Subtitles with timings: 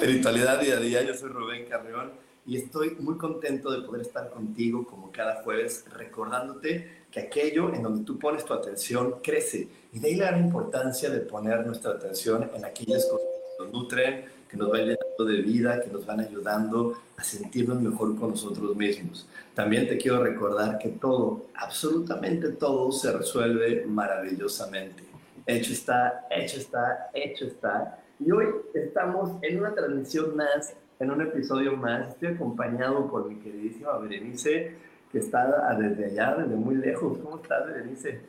[0.00, 1.02] Espiritualidad Día a Día.
[1.02, 2.12] Yo soy Rubén Carreón
[2.46, 7.82] y estoy muy contento de poder estar contigo como cada jueves, recordándote que aquello en
[7.82, 9.68] donde tú pones tu atención crece.
[9.92, 13.26] Y de ahí la gran importancia de poner nuestra atención en aquellas cosas
[13.58, 17.82] que nos nutren, que nos van llenando de vida, que nos van ayudando a sentirnos
[17.82, 19.28] mejor con nosotros mismos.
[19.54, 25.02] También te quiero recordar que todo, absolutamente todo, se resuelve maravillosamente.
[25.44, 31.22] Hecho está, hecho está, hecho está y hoy estamos en una transmisión más, en un
[31.22, 32.10] episodio más.
[32.10, 34.74] Estoy acompañado por mi queridísima Berenice,
[35.10, 37.18] que está desde allá, desde muy lejos.
[37.18, 38.20] ¿Cómo estás, Berenice?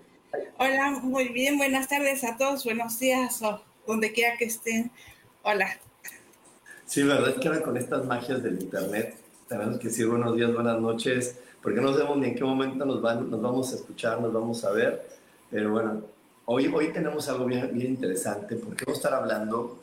[0.57, 1.57] Hola, muy bien.
[1.57, 2.63] Buenas tardes a todos.
[2.63, 4.91] Buenos días o donde quiera que estén.
[5.43, 5.67] Hola.
[6.85, 9.15] Sí, verdad es que ahora con estas magias del internet
[9.47, 13.01] tenemos que decir buenos días, buenas noches, porque no sabemos ni en qué momento nos,
[13.01, 15.05] van, nos vamos a escuchar, nos vamos a ver.
[15.49, 16.01] Pero bueno,
[16.53, 19.79] Hoy, hoy tenemos algo bien, bien interesante porque vamos a estar hablando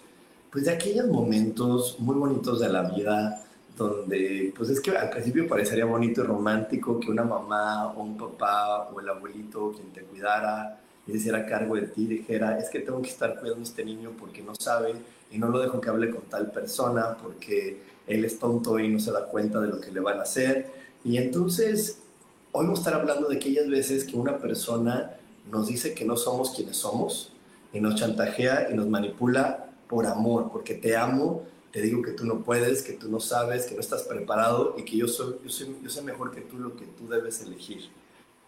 [0.53, 3.43] pues, de aquellos momentos muy bonitos de la vida
[3.75, 8.19] donde, pues es que al principio parecería bonito y romántico que una mamá o un
[8.19, 12.69] papá o el abuelito quien te cuidara y se hiciera cargo de ti dijera, es
[12.69, 14.93] que tengo que estar cuidando a este niño porque no sabe
[15.31, 19.01] y no lo dejo que hable con tal persona porque él es tonto y no
[19.01, 20.67] se da cuenta de lo que le van a hacer.
[21.03, 22.01] Y entonces,
[22.53, 25.18] hoy vamos a estar hablando de aquellas veces que una persona
[25.51, 27.33] nos dice que no somos quienes somos
[27.73, 32.25] y nos chantajea y nos manipula por amor, porque te amo, te digo que tú
[32.25, 35.51] no puedes, que tú no sabes, que no estás preparado y que yo soy, yo
[35.51, 37.89] soy, yo sé mejor que tú lo que tú debes elegir.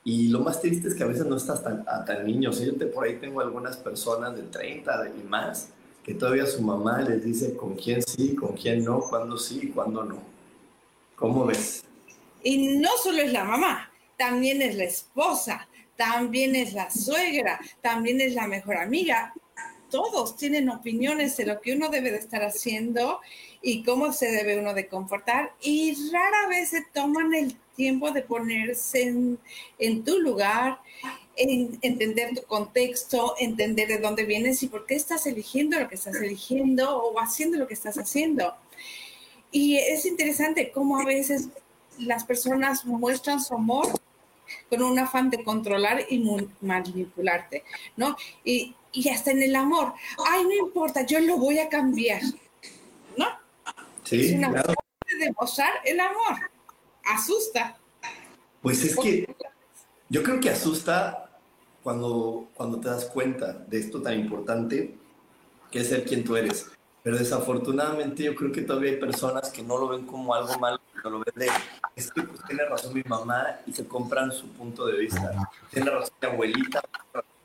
[0.04, 2.50] Y lo más triste es que a veces no estás tan, tan niño.
[2.52, 5.68] yo te, por ahí tengo algunas personas de 30 y más
[6.04, 9.68] que todavía su mamá les dice con quién sí, con quién no, cuándo sí y
[9.68, 10.18] cuándo no.
[11.16, 11.84] ¿Cómo ves?
[12.42, 15.68] Y no solo es la mamá, también es la esposa,
[16.00, 19.34] también es la suegra, también es la mejor amiga.
[19.90, 23.20] Todos tienen opiniones de lo que uno debe de estar haciendo
[23.60, 28.22] y cómo se debe uno de comportar y rara vez se toman el tiempo de
[28.22, 29.14] ponerse
[29.78, 30.78] en, tu lugar,
[31.36, 35.96] en entender tu contexto, entender de dónde vienes y por qué estás eligiendo lo que
[35.96, 38.54] estás eligiendo o haciendo lo que estás haciendo.
[39.52, 41.48] Y es interesante cómo a veces
[41.98, 44.00] las personas muestran su amor
[44.68, 46.24] con un afán de controlar y
[46.60, 47.64] manipularte,
[47.96, 48.16] ¿no?
[48.44, 49.94] Y, y hasta en el amor,
[50.26, 52.22] ay, no importa, yo lo voy a cambiar,
[53.16, 53.26] ¿no?
[54.04, 54.74] Sí, es una forma
[55.08, 56.50] de demostrar el amor.
[57.04, 57.78] Asusta.
[58.62, 59.34] Pues es que
[60.08, 61.30] yo creo que asusta
[61.82, 64.96] cuando, cuando te das cuenta de esto tan importante
[65.70, 66.66] que es ser quien tú eres.
[67.02, 70.80] Pero desafortunadamente yo creo que todavía hay personas que no lo ven como algo malo,
[71.04, 71.48] no lo ven de,
[71.96, 75.48] es que pues, tiene razón mi mamá y se compran su punto de vista.
[75.70, 76.82] Tiene razón mi abuelita,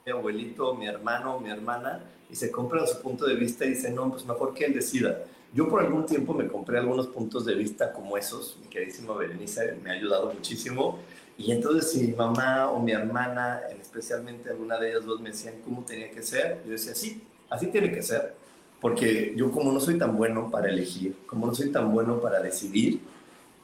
[0.06, 3.96] mi abuelito, mi hermano, mi hermana, y se compran su punto de vista y dicen,
[3.96, 5.24] no, pues mejor que él decida.
[5.54, 9.78] Yo por algún tiempo me compré algunos puntos de vista como esos, mi queridísima Berenice
[9.82, 11.00] me ha ayudado muchísimo,
[11.38, 15.56] y entonces si mi mamá o mi hermana, especialmente alguna de ellas dos, me decían
[15.64, 18.46] cómo tenía que ser, yo decía, sí, así tiene que ser
[18.86, 22.40] porque yo como no soy tan bueno para elegir, como no soy tan bueno para
[22.40, 23.02] decidir,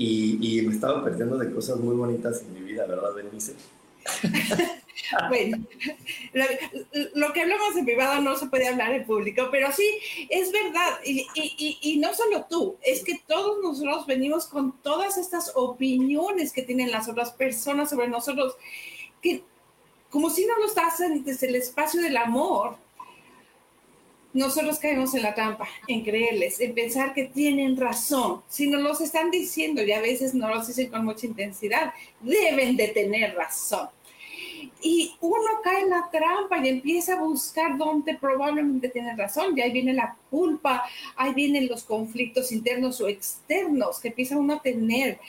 [0.04, 3.54] y, me estaba perdiendo de cosas muy bonitas en mi vida, ¿verdad, Benice?
[5.30, 5.58] bueno,
[7.14, 9.88] lo, que hablamos en privado no se puede hablar en público, pero sí,
[10.30, 16.52] es verdad, y, no solo tú, es que todos nosotros venimos con todas estas opiniones
[16.52, 18.56] que tienen las otras personas sobre nosotros,
[19.22, 19.44] que
[20.10, 22.76] como si no lo hacen desde el espacio del amor,
[24.34, 28.42] nosotros caemos en la trampa, en creerles, en pensar que tienen razón.
[28.48, 32.78] Si nos los están diciendo y a veces no los dicen con mucha intensidad, deben
[32.78, 33.90] de tener razón.
[34.84, 39.58] Y uno cae en la trampa y empieza a buscar dónde probablemente tienen razón.
[39.58, 40.84] Y ahí viene la culpa,
[41.16, 45.20] ahí vienen los conflictos internos o externos que empieza uno a tener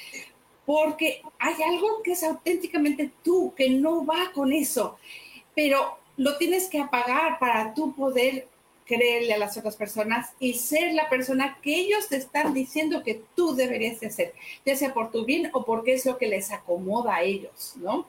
[0.65, 4.97] porque hay algo que es auténticamente tú, que no va con eso,
[5.55, 8.49] pero lo tienes que apagar para tú poder
[8.87, 13.23] creerle a las otras personas y ser la persona que ellos te están diciendo que
[13.35, 14.35] tú deberías de ser,
[14.65, 18.07] ya sea por tu bien o porque es lo que les acomoda a ellos, ¿no?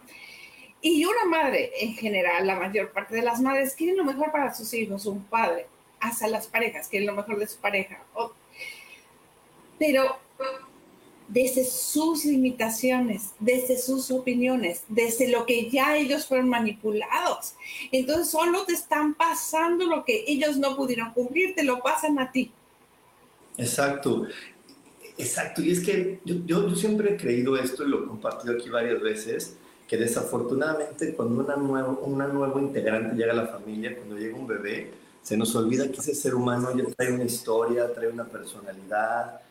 [0.81, 4.53] Y una madre, en general, la mayor parte de las madres quieren lo mejor para
[4.53, 5.67] sus hijos, un padre,
[6.01, 7.99] hasta las parejas quieren lo mejor de su pareja.
[9.79, 10.17] Pero
[11.33, 17.55] desde sus limitaciones, desde sus opiniones, desde lo que ya ellos fueron manipulados.
[17.91, 22.31] Entonces solo te están pasando lo que ellos no pudieron cumplir, te lo pasan a
[22.31, 22.51] ti.
[23.57, 24.27] Exacto,
[25.17, 25.63] exacto.
[25.63, 29.01] Y es que yo, yo, siempre he creído esto y lo he compartido aquí varias
[29.01, 29.57] veces,
[29.87, 34.45] que desafortunadamente cuando una nueva, una nueva integrante llega a la familia, cuando llega un
[34.45, 34.91] bebé,
[35.23, 39.41] se nos olvida que ese ser humano ya trae una historia, trae una personalidad,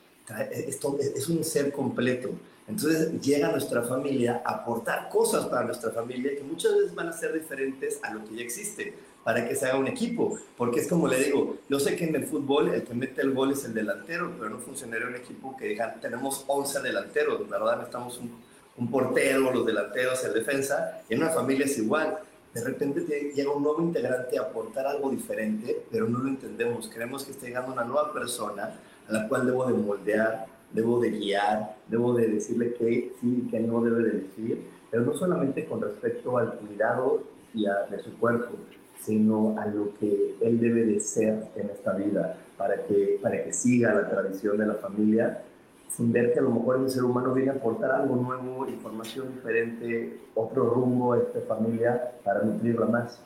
[0.50, 2.30] esto es un ser completo.
[2.68, 7.12] Entonces llega nuestra familia a aportar cosas para nuestra familia que muchas veces van a
[7.12, 10.38] ser diferentes a lo que ya existe, para que se haga un equipo.
[10.56, 13.32] Porque es como le digo, yo sé que en el fútbol el que mete el
[13.32, 17.76] gol es el delantero, pero no funcionaría un equipo que digan, tenemos 11 delanteros, ¿verdad?
[17.78, 18.30] Necesitamos un,
[18.76, 22.18] un portero, los delanteros, el defensa, y en una familia es igual.
[22.54, 26.88] De repente llega un nuevo integrante a aportar algo diferente, pero no lo entendemos.
[26.92, 28.78] Creemos que está llegando una nueva persona
[29.08, 33.50] a la cual debo de moldear, debo de guiar, debo de decirle qué sí y
[33.50, 37.22] qué no debe de decir, pero no solamente con respecto al cuidado
[37.54, 38.56] y a, de su cuerpo,
[39.00, 43.52] sino a lo que él debe de ser en esta vida para que, para que
[43.52, 45.42] siga la tradición de la familia,
[45.88, 49.34] sin ver que a lo mejor el ser humano viene a aportar algo nuevo, información
[49.34, 53.20] diferente, otro rumbo a esta familia para nutrirla más.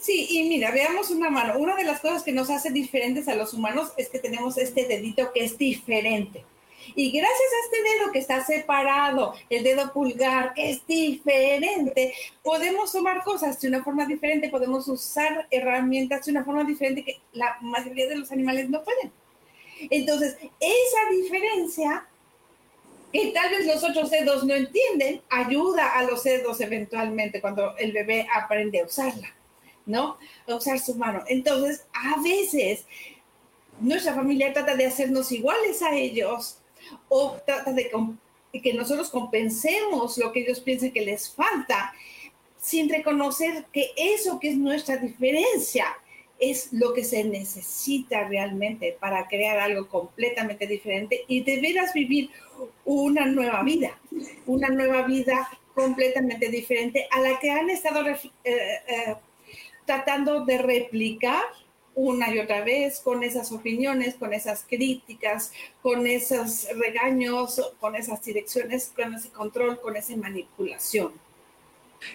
[0.00, 1.58] Sí, y mira, veamos una mano.
[1.58, 4.86] Una de las cosas que nos hace diferentes a los humanos es que tenemos este
[4.86, 6.44] dedito que es diferente.
[6.94, 12.92] Y gracias a este dedo que está separado, el dedo pulgar, que es diferente, podemos
[12.92, 17.58] tomar cosas de una forma diferente, podemos usar herramientas de una forma diferente que la
[17.60, 19.12] mayoría de los animales no pueden.
[19.90, 22.06] Entonces, esa diferencia,
[23.12, 27.92] que tal vez los otros dedos no entienden, ayuda a los dedos eventualmente cuando el
[27.92, 29.34] bebé aprende a usarla.
[29.88, 30.18] ¿No?
[30.46, 31.24] usar su mano.
[31.26, 32.86] Entonces, a veces
[33.80, 36.58] nuestra familia trata de hacernos iguales a ellos
[37.08, 37.90] o trata de
[38.62, 41.92] que nosotros compensemos lo que ellos piensan que les falta
[42.60, 45.86] sin reconocer que eso que es nuestra diferencia
[46.38, 52.30] es lo que se necesita realmente para crear algo completamente diferente y de veras vivir
[52.84, 53.98] una nueva vida,
[54.46, 59.14] una nueva vida completamente diferente a la que han estado eh, eh,
[59.88, 61.42] tratando de replicar
[61.94, 65.50] una y otra vez con esas opiniones, con esas críticas,
[65.82, 71.12] con esos regaños, con esas direcciones, con ese control, con esa manipulación.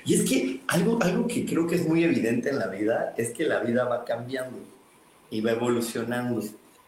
[0.05, 3.31] Y es que algo, algo que creo que es muy evidente en la vida es
[3.31, 4.59] que la vida va cambiando
[5.31, 6.41] y va evolucionando.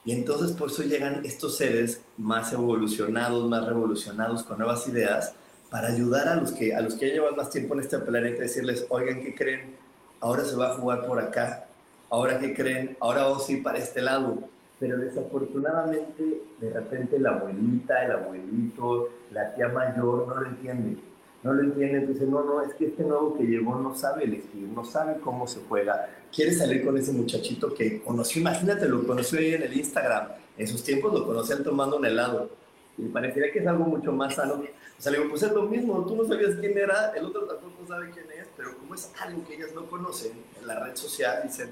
[0.06, 5.34] Y entonces por eso llegan estos seres más evolucionados, más revolucionados, con nuevas ideas,
[5.72, 8.86] para ayudar a los que, a los que llevan más tiempo en este planeta decirles,
[8.90, 9.85] oigan, ¿qué creen?
[10.20, 11.66] Ahora se va a jugar por acá,
[12.10, 14.40] ahora qué creen, ahora vamos a ir para este lado.
[14.80, 20.98] Pero desafortunadamente, de repente la abuelita, el abuelito, la tía mayor no lo entiende.
[21.44, 24.68] No lo entiende, dice, no, no, es que este nuevo que llegó no sabe elegir,
[24.74, 26.10] no sabe cómo se juega.
[26.34, 30.30] Quiere salir con ese muchachito que conoció, imagínate, lo conoció ahí en el Instagram.
[30.58, 32.50] En sus tiempos lo conocían tomando un helado.
[32.98, 34.56] Y parecería que es algo mucho más sano.
[34.56, 37.44] O sea, le digo, pues es lo mismo, tú no sabías quién era, el otro
[37.44, 40.96] tampoco sabe quién es pero como es algo que ellas no conocen, en la red
[40.96, 41.70] social dicen,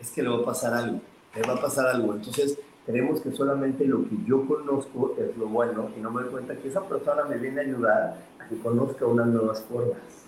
[0.00, 1.00] es que le va a pasar algo,
[1.34, 2.14] le va a pasar algo.
[2.14, 6.30] Entonces, creemos que solamente lo que yo conozco es lo bueno y no me doy
[6.30, 10.21] cuenta que esa persona me viene a ayudar a que conozca unas nuevas formas.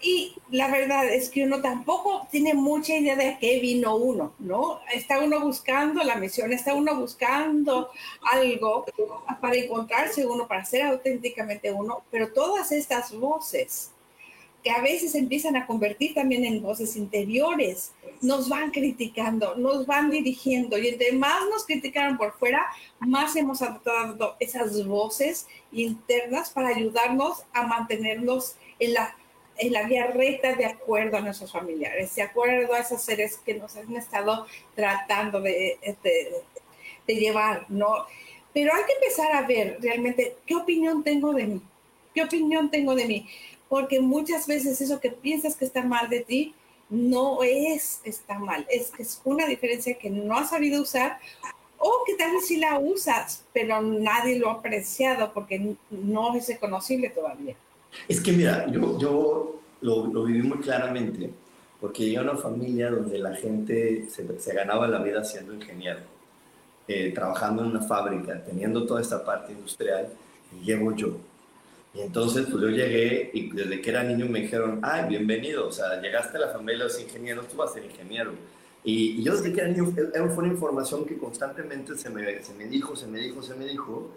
[0.00, 4.80] Y la verdad es que uno tampoco tiene mucha idea de qué vino uno, ¿no?
[4.92, 7.90] Está uno buscando la misión, está uno buscando
[8.30, 8.84] algo
[9.40, 13.90] para encontrarse uno, para ser auténticamente uno, pero todas estas voces
[14.64, 20.10] que a veces empiezan a convertir también en voces interiores, nos van criticando, nos van
[20.10, 22.64] dirigiendo y entre más nos criticaron por fuera,
[22.98, 29.14] más hemos adoptado esas voces internas para ayudarnos a mantenernos en la
[29.56, 33.54] en la vía recta de acuerdo a nuestros familiares, de acuerdo a esos seres que
[33.54, 35.78] nos han estado tratando de,
[37.06, 38.06] de, llevar, ¿no?
[38.52, 41.62] Pero hay que empezar a ver realmente qué opinión tengo de mí,
[42.14, 43.28] qué opinión tengo de mí,
[43.68, 46.54] porque muchas veces eso que piensas que está mal de ti
[46.88, 51.18] no es está mal, es, es una diferencia que no has sabido usar
[51.78, 56.48] O que tal vez sí la usas, pero nadie lo ha apreciado porque no es
[56.48, 57.56] reconocible todavía.
[58.08, 61.30] Es que mira, yo, yo lo, lo viví muy claramente
[61.84, 66.00] porque llegué a una familia donde la gente se, ganaba la vida siendo ingeniero,
[66.88, 70.08] eh, trabajando en una fábrica, teniendo toda esta parte industrial,
[70.50, 71.18] y llego yo.
[71.92, 75.70] Y entonces, pues yo llegué y desde que era niño me dijeron, ay, bienvenido, o
[75.70, 78.32] sea, llegaste a la familia de los ingenieros, tú vas a ser ingeniero.
[78.82, 79.92] Y, yo desde que era niño,
[80.34, 83.66] fue una información que constantemente se me, se me dijo, se me dijo, se me
[83.66, 84.10] dijo.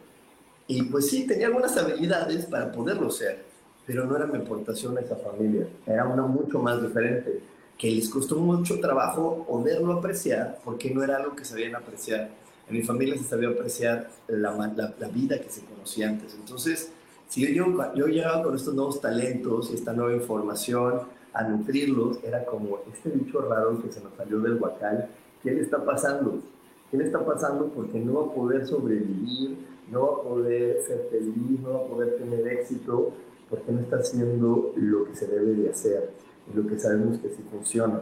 [0.67, 3.43] Y pues sí, tenía algunas habilidades para poderlo ser,
[3.87, 7.39] pero no era mi aportación a esa familia, era una mucho más diferente
[7.77, 12.29] que les costó mucho trabajo poderlo apreciar porque no era algo que sabían apreciar.
[12.67, 14.51] En mi familia se sabía apreciar la,
[14.99, 16.35] la, vida que se conocía antes.
[16.35, 16.91] Entonces,
[17.29, 17.65] si yo,
[17.95, 21.01] yo llegaba con estos nuevos talentos y esta nueva información
[21.33, 25.07] a nutrirlos, era como este bicho raro que se nos salió del huacal,
[25.43, 26.41] ¿qué le está pasando?
[26.89, 27.67] ¿Qué le está pasando?
[27.67, 29.55] Porque no va a poder sobrevivir,
[29.91, 33.13] no va a poder ser feliz, no va a poder tener éxito,
[33.49, 36.11] porque no está haciendo lo que se debe de hacer
[36.51, 38.01] y lo que sabemos que sí funciona.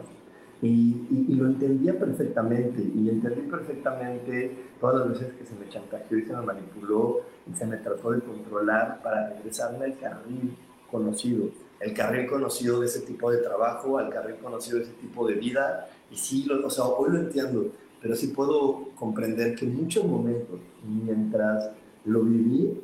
[0.62, 6.16] Y, y, lo entendía perfectamente, y entendí perfectamente todas las veces que se me chantajeó
[6.16, 10.56] y se me manipuló y se me trató de controlar para regresarme al carril
[10.90, 11.50] conocido,
[11.80, 15.34] el carril conocido de ese tipo de trabajo, al carril conocido de ese tipo de
[15.34, 15.90] vida.
[16.10, 17.66] Y sí, lo, o sea, hoy lo entiendo,
[18.00, 21.70] pero sí puedo comprender que en muchos momentos, mientras
[22.06, 22.80] lo viví,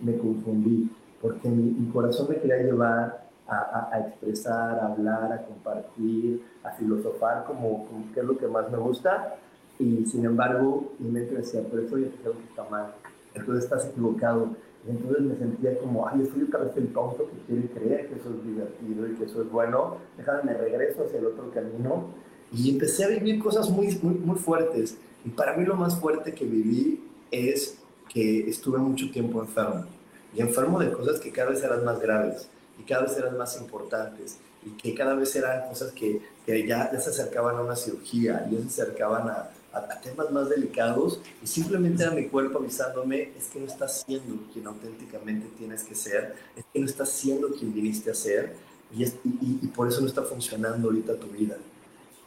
[0.00, 0.88] me confundí,
[1.20, 7.44] porque mi, mi corazón me quería llevar a, expresar, a hablar, a compartir, a filosofar
[7.44, 9.36] como, como que es lo que más me gusta.
[9.78, 12.94] Y sin embargo, mi mente decía, pero eso ya creo que está mal,
[13.34, 14.50] entonces estás equivocado.
[14.86, 18.08] Y entonces me sentía como, ay, yo soy otra vez el tonto que quiere creer
[18.08, 19.96] que eso es divertido y que eso es bueno.
[20.16, 22.06] Déjame, me regreso hacia el otro camino.
[22.52, 24.96] Y empecé a vivir cosas muy, muy, muy fuertes.
[25.24, 29.84] Y para mí lo más fuerte que viví es que estuve mucho tiempo enfermo.
[30.34, 33.60] Y enfermo de cosas que cada vez eran más graves y cada vez eran más
[33.60, 37.76] importantes y que cada vez eran cosas que, que ya, ya, se acercaban a una
[37.76, 43.32] cirugía, ya se acercaban a, a, temas más delicados y simplemente era mi cuerpo avisándome,
[43.38, 47.48] es que no estás siendo quien auténticamente tienes que ser, es que no estás siendo
[47.50, 48.54] quien viniste a ser
[48.94, 49.14] y, y,
[49.62, 51.56] y por eso no está funcionando ahorita tu vida.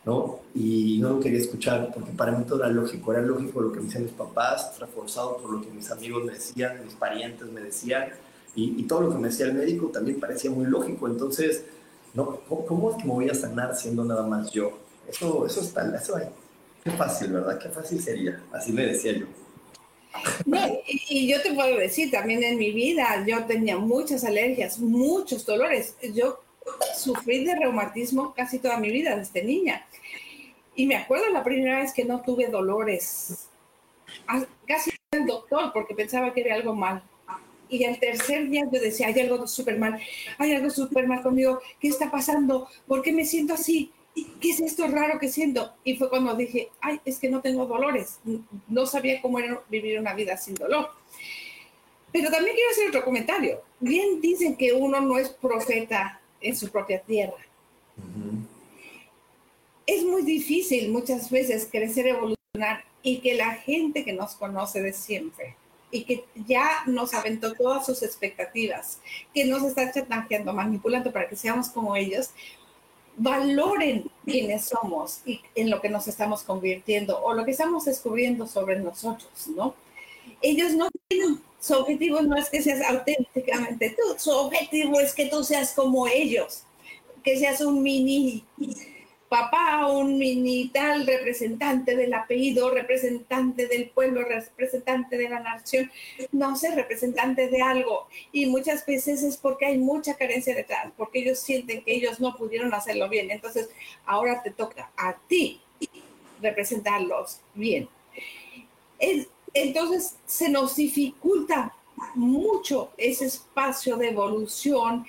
[0.06, 0.40] ¿No?
[0.54, 3.80] Y no lo quería escuchar porque para mí todo era lógico, era lógico lo que
[3.80, 7.62] me decían mis papás, reforzado por lo que mis amigos me decían, mis parientes me
[7.62, 8.10] decían,
[8.56, 11.08] y, todo lo que me decía el médico también parecía muy lógico.
[11.08, 11.64] Entonces,
[12.14, 12.42] ¿no?
[12.48, 14.78] ¿Cómo, es que me voy a sanar siendo nada más yo?
[15.08, 16.28] Eso, eso está, eso hay.
[16.84, 17.58] Qué fácil, ¿verdad?
[17.58, 18.44] Qué fácil sería.
[18.52, 19.26] Así me decía yo.
[21.10, 25.96] y yo te puedo decir, también en mi vida yo tenía muchas alergias, muchos dolores.
[26.14, 26.43] Yo
[26.96, 29.86] sufrí de reumatismo casi toda mi vida desde niña.
[30.76, 33.48] Y me acuerdo la primera vez que no tuve dolores.
[34.28, 37.04] Ah, casi el doctor porque pensaba que era algo mal
[37.74, 40.00] y al tercer día yo decía, hay algo súper mal,
[40.38, 42.68] hay algo súper mal conmigo, ¿qué está pasando?
[42.88, 43.92] ¿Por qué me siento así?
[44.40, 45.74] ¿Qué es esto raro que siento?
[45.84, 48.20] Y fue cuando dije, ay, es que no tengo dolores,
[48.68, 50.90] no sabía cómo era vivir una vida sin dolor.
[52.12, 53.64] Pero también quiero hacer otro comentario.
[53.80, 57.38] Bien dicen que uno no es profeta en su propia tierra.
[59.86, 64.94] Es muy difícil muchas veces crecer, evolucionar y que la gente que nos conoce de
[64.94, 65.56] siempre
[65.92, 69.00] y que ya nos aventó todas sus expectativas,
[69.34, 72.32] que nos está chantajeando, manipulando para que seamos como ellos,
[73.16, 78.48] valoren quiénes somos y en lo que nos estamos convirtiendo o lo que estamos descubriendo
[78.48, 79.76] sobre nosotros, ¿no?
[80.42, 80.90] Ellos no
[81.60, 86.08] su objetivo no es que seas auténticamente tú, su objetivo es que tú seas como
[86.08, 86.64] ellos,
[87.24, 88.44] que seas un mini
[89.34, 95.90] papá, un mini tal representante del apellido, representante del pueblo, representante de la nación,
[96.32, 98.08] no sé, representante de algo.
[98.32, 102.38] Y muchas veces es porque hay mucha carencia detrás, porque ellos sienten que ellos no
[102.38, 103.32] pudieron hacerlo bien.
[103.32, 103.72] Entonces,
[104.06, 105.60] ahora te toca a ti
[106.40, 107.90] representarlos bien.
[109.54, 111.76] Entonces, se nos dificulta
[112.16, 115.06] mucho ese espacio de evolución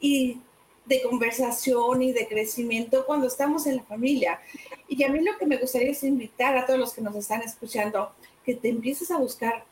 [0.00, 0.38] y
[0.84, 4.40] de conversación y de crecimiento cuando estamos en la familia.
[4.88, 7.42] Y a mí lo que me gustaría es invitar a todos los que nos están
[7.42, 8.12] escuchando
[8.44, 9.64] que te empieces a buscar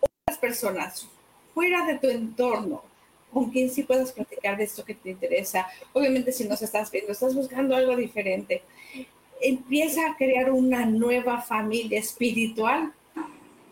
[0.00, 1.06] otras personas
[1.52, 2.82] fuera de tu entorno
[3.32, 5.66] con quien sí puedas platicar de esto que te interesa.
[5.92, 8.62] Obviamente si nos estás viendo, estás buscando algo diferente.
[9.40, 12.92] Empieza a crear una nueva familia espiritual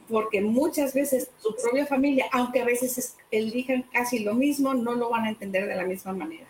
[0.09, 5.11] porque muchas veces tu propia familia, aunque a veces elijan casi lo mismo, no lo
[5.11, 6.47] van a entender de la misma manera.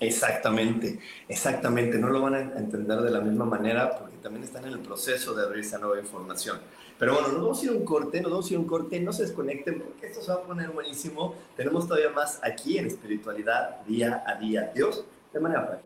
[0.00, 1.98] Exactamente, exactamente.
[1.98, 5.34] No lo van a entender de la misma manera porque también están en el proceso
[5.34, 6.58] de abrir esa nueva información.
[6.98, 8.66] Pero bueno, nos vamos a ir a un corte, nos vamos a ir a un
[8.66, 11.34] corte, no se desconecten porque esto se va a poner buenísimo.
[11.56, 14.70] Tenemos todavía más aquí en espiritualidad día a día.
[14.74, 15.85] Dios, de manera práctica.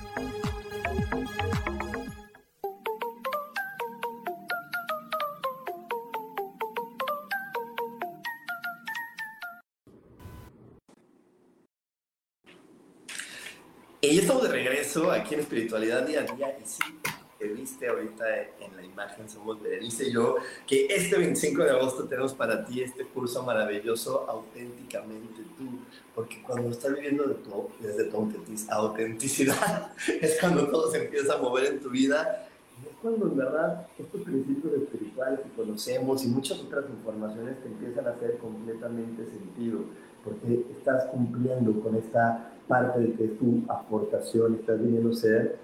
[15.31, 16.57] Aquí en Espiritualidad Día a Día.
[16.61, 16.83] Y sí,
[17.39, 18.25] que viste ahorita
[18.59, 20.35] en la imagen, somos Berenice y yo,
[20.67, 25.79] que este 25 de agosto tenemos para ti este curso maravilloso, Auténticamente Tú.
[26.13, 28.17] Porque cuando estás viviendo de tu, desde tu
[28.69, 32.47] autenticidad, es cuando todo se empieza a mover en tu vida.
[32.81, 37.67] Y es cuando en verdad estos principios espirituales que conocemos y muchas otras informaciones te
[37.67, 39.81] empiezan a hacer completamente sentido.
[40.23, 45.57] Porque estás cumpliendo con esta parte de que tu aportación, estás viniendo a ser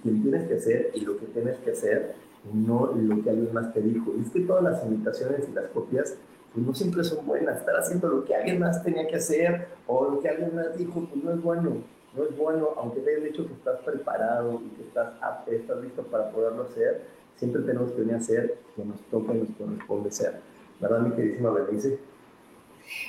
[0.00, 2.14] quien tienes que ser y lo que tienes que hacer,
[2.52, 4.12] no lo que alguien más te dijo.
[4.16, 6.16] Y es que todas las imitaciones y las copias,
[6.54, 7.58] pues no siempre son buenas.
[7.58, 11.04] Estar haciendo lo que alguien más tenía que hacer o lo que alguien más dijo,
[11.10, 11.82] pues no es bueno.
[12.16, 15.14] No es bueno, aunque te hayan dicho que estás preparado y que estás,
[15.48, 17.02] estás listo para poderlo hacer,
[17.36, 20.40] siempre tenemos que venir a hacer que nos toca y nos corresponde ser.
[20.78, 21.98] ¿Verdad, mi queridísima Berenice?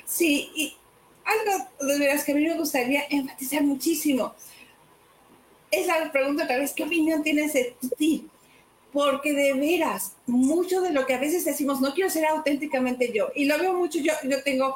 [0.06, 0.74] Sí, y
[1.26, 4.34] algo de veras que a mí me gustaría enfatizar muchísimo.
[5.72, 8.28] Es la pregunta otra vez, ¿qué opinión tienes de ti?
[8.92, 13.30] Porque de veras, mucho de lo que a veces decimos, no quiero ser auténticamente yo,
[13.34, 14.76] y lo veo mucho, yo, yo tengo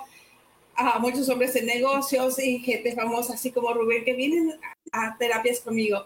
[0.78, 4.60] a muchos hombres de negocios y gente famosa, así como Rubén, que vienen
[4.92, 6.06] a terapias conmigo.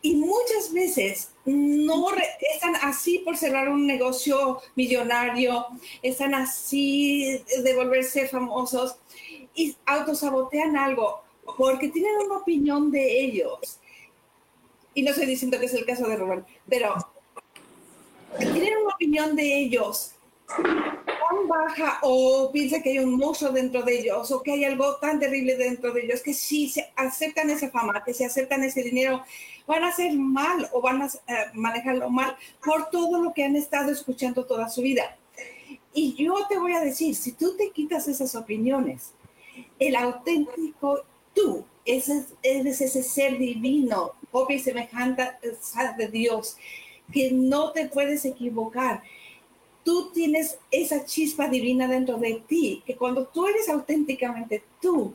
[0.00, 2.08] Y muchas veces no
[2.54, 5.66] están así por cerrar un negocio millonario,
[6.02, 8.96] están así de volverse famosos
[9.54, 11.22] y autosabotean algo
[11.56, 13.78] porque tienen una opinión de ellos.
[14.94, 16.94] Y no estoy diciendo que es el caso de Rubén, pero
[18.38, 20.12] tienen una opinión de ellos
[20.46, 24.96] tan baja o piensa que hay un monstruo dentro de ellos o que hay algo
[24.96, 28.82] tan terrible dentro de ellos que si se aceptan esa fama, que se aceptan ese
[28.82, 29.22] dinero,
[29.66, 33.56] van a hacer mal o van a eh, manejarlo mal por todo lo que han
[33.56, 35.16] estado escuchando toda su vida.
[35.92, 39.12] Y yo te voy a decir, si tú te quitas esas opiniones,
[39.78, 45.22] el auténtico tú, ese, eres ese ser divino, copia y semejante
[45.98, 46.56] de Dios,
[47.12, 49.02] que no te puedes equivocar.
[49.84, 55.12] Tú tienes esa chispa divina dentro de ti, que cuando tú eres auténticamente tú,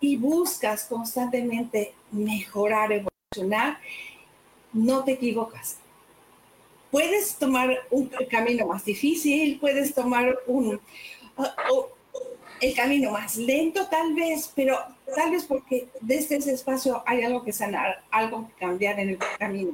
[0.00, 3.78] y buscas constantemente mejorar, evolucionar,
[4.72, 5.76] no te equivocas.
[6.90, 10.80] Puedes tomar un camino más difícil, puedes tomar un,
[12.60, 14.78] el camino más lento tal vez, pero
[15.14, 19.18] tal vez porque desde ese espacio hay algo que sanar, algo que cambiar en el
[19.38, 19.72] camino.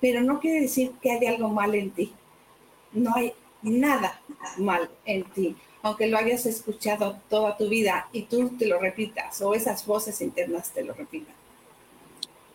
[0.00, 2.12] Pero no quiere decir que haya algo mal en ti.
[2.92, 3.32] No hay
[3.62, 4.20] nada
[4.58, 9.40] mal en ti, aunque lo hayas escuchado toda tu vida y tú te lo repitas
[9.42, 11.34] o esas voces internas te lo repitan.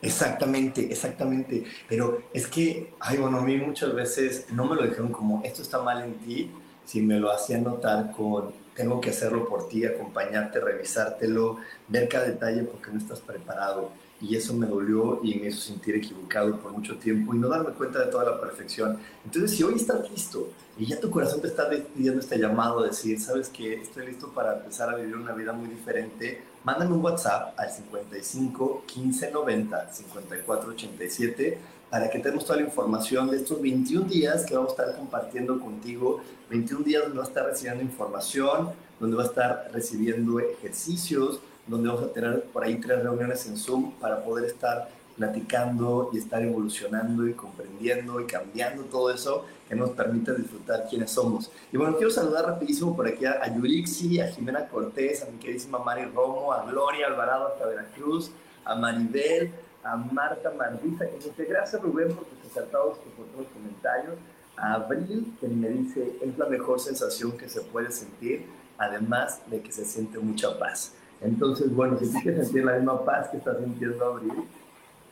[0.01, 1.63] Exactamente, exactamente.
[1.87, 5.61] Pero es que, ay, bueno, a mí muchas veces no me lo dijeron como, esto
[5.61, 6.51] está mal en ti,
[6.85, 12.25] si me lo hacían notar con, tengo que hacerlo por ti, acompañarte, revisártelo, ver cada
[12.25, 16.71] detalle porque no estás preparado y eso me dolió y me hizo sentir equivocado por
[16.71, 18.99] mucho tiempo y no darme cuenta de toda la perfección.
[19.23, 23.19] Entonces, si hoy estás listo y ya tu corazón te está pidiendo este llamado, decir,
[23.19, 27.57] sabes que estoy listo para empezar a vivir una vida muy diferente, mándame un WhatsApp
[27.57, 31.57] al 55 15 90 54 87
[31.89, 35.59] para que tengas toda la información de estos 21 días que vamos a estar compartiendo
[35.59, 36.21] contigo.
[36.49, 41.89] 21 días donde vas a estar recibiendo información, donde vas a estar recibiendo ejercicios, donde
[41.89, 46.41] vamos a tener por ahí tres reuniones en Zoom para poder estar platicando y estar
[46.41, 51.51] evolucionando y comprendiendo y cambiando todo eso que nos permite disfrutar quiénes somos.
[51.73, 55.79] Y bueno, quiero saludar rapidísimo por aquí a, Yurixi, a Jimena Cortés, a mi queridísima
[55.79, 58.31] Mari Romo, a Gloria Alvarado hasta Veracruz,
[58.63, 59.51] a Maribel,
[59.89, 64.15] a Marta Mardiza, que dice gracias Rubén por tus acertados y por los comentarios,
[64.55, 68.45] a Abril, que me dice es la mejor sensación que se puede sentir,
[68.77, 70.93] además de que se siente mucha paz.
[71.21, 74.33] Entonces, bueno, si quieres sentir la misma paz que estás sintiendo Abril,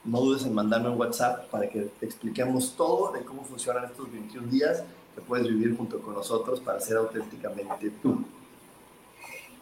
[0.04, 4.12] no dudes en mandarme un WhatsApp para que te expliquemos todo de cómo funcionan estos
[4.12, 4.84] 21 días
[5.16, 8.24] que puedes vivir junto con nosotros para ser auténticamente tú.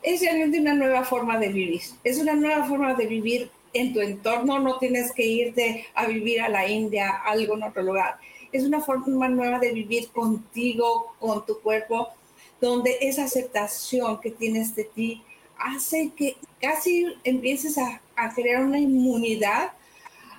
[0.03, 1.81] Es realmente una nueva forma de vivir.
[2.03, 4.59] Es una nueva forma de vivir en tu entorno.
[4.59, 8.17] No tienes que irte a vivir a la India, a algún otro lugar.
[8.51, 12.09] Es una forma nueva de vivir contigo, con tu cuerpo,
[12.59, 15.21] donde esa aceptación que tienes de ti
[15.57, 18.01] hace que casi empieces a,
[18.33, 19.73] crear una inmunidad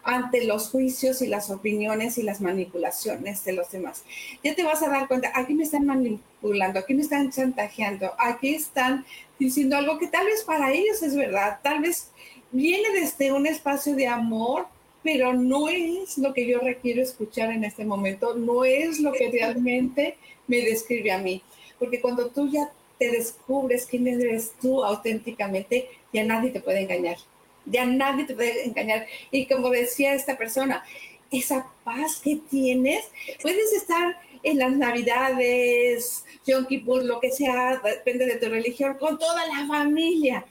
[0.02, 4.02] ante los juicios y las opiniones y las manipulaciones de los demás.
[4.42, 8.54] Ya te vas a dar cuenta, aquí me están manipulando, aquí me están chantajeando, aquí
[8.54, 9.04] están
[9.38, 12.10] diciendo algo que tal vez para ellos es verdad, tal vez
[12.50, 14.66] viene desde un espacio de amor,
[15.02, 19.30] pero no es lo que yo requiero escuchar en este momento, no es lo que
[19.30, 21.42] realmente me describe a mí.
[21.78, 27.18] Porque cuando tú ya te descubres quién eres tú auténticamente, ya nadie te puede engañar.
[27.66, 29.06] Ya nadie te puede engañar.
[29.30, 30.84] Y como decía esta persona,
[31.30, 33.04] esa paz que tienes,
[33.42, 39.18] puedes estar en las navidades, Yom Kippur, lo que sea, depende de tu religión, con
[39.18, 40.46] toda la familia,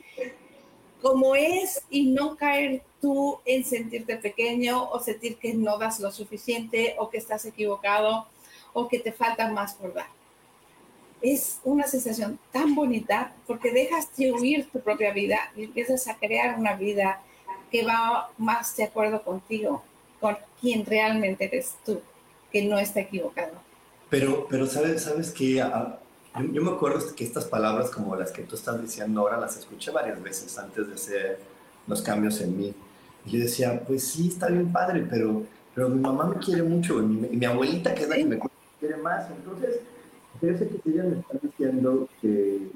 [1.06, 6.12] como es, y no caer tú en sentirte pequeño o sentir que no das lo
[6.12, 8.26] suficiente o que estás equivocado
[8.74, 10.08] o que te falta más por dar
[11.22, 16.16] es una sensación tan bonita porque dejas de huir tu propia vida y empiezas a
[16.16, 17.22] crear una vida
[17.72, 19.84] que va más de acuerdo contigo,
[20.20, 22.02] con quien realmente eres tú,
[22.52, 23.54] que no está equivocado.
[24.10, 25.62] Pero, pero sabes, sabes que
[26.52, 29.92] yo, me acuerdo que estas palabras como las que tú estás diciendo ahora las escuché
[29.92, 31.40] varias veces antes de hacer
[31.88, 32.74] los cambios en mí.
[33.26, 35.44] Y yo decía, pues sí, está bien padre, pero,
[35.74, 38.40] pero mi mamá me quiere mucho y mi, abuelita, que es la que me
[38.80, 39.30] quiere más.
[39.32, 39.82] Entonces,
[40.40, 42.68] Fíjese que ella me está diciendo que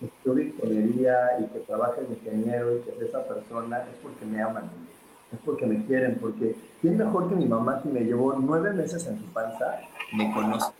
[0.00, 4.40] estudio ingeniería y que trabaja de ingeniero y que es esa persona es porque me
[4.40, 4.70] aman,
[5.32, 9.06] es porque me quieren, porque ¿quién mejor que mi mamá que me llevó nueve meses
[9.06, 9.78] en su panza
[10.12, 10.72] me conoce?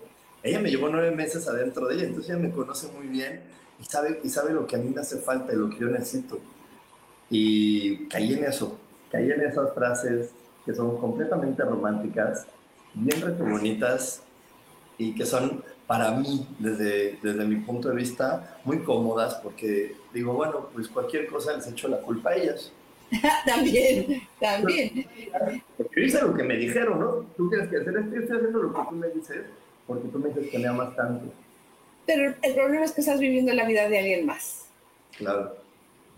[0.46, 3.40] Ella me llevó nueve meses adentro de ella, entonces ella me conoce muy bien
[3.80, 5.88] y sabe, y sabe lo que a mí me hace falta y lo que yo
[5.88, 6.38] necesito.
[7.28, 8.78] Y caí en eso,
[9.10, 10.30] caí en esas frases
[10.64, 12.46] que son completamente románticas,
[12.94, 14.22] bien bonitas
[14.98, 20.32] y que son para mí, desde, desde mi punto de vista, muy cómodas porque digo,
[20.32, 22.70] bueno, pues cualquier cosa les echo la culpa a ellas.
[23.46, 25.06] también, también.
[25.96, 27.26] Hice lo que me dijeron, ¿no?
[27.36, 29.42] Tú tienes que hacer esto, yo estoy haciendo lo que tú me dices
[29.86, 31.32] porque tú me dices que me amas tanto.
[32.06, 34.66] Pero el problema es que estás viviendo la vida de alguien más.
[35.16, 35.56] Claro.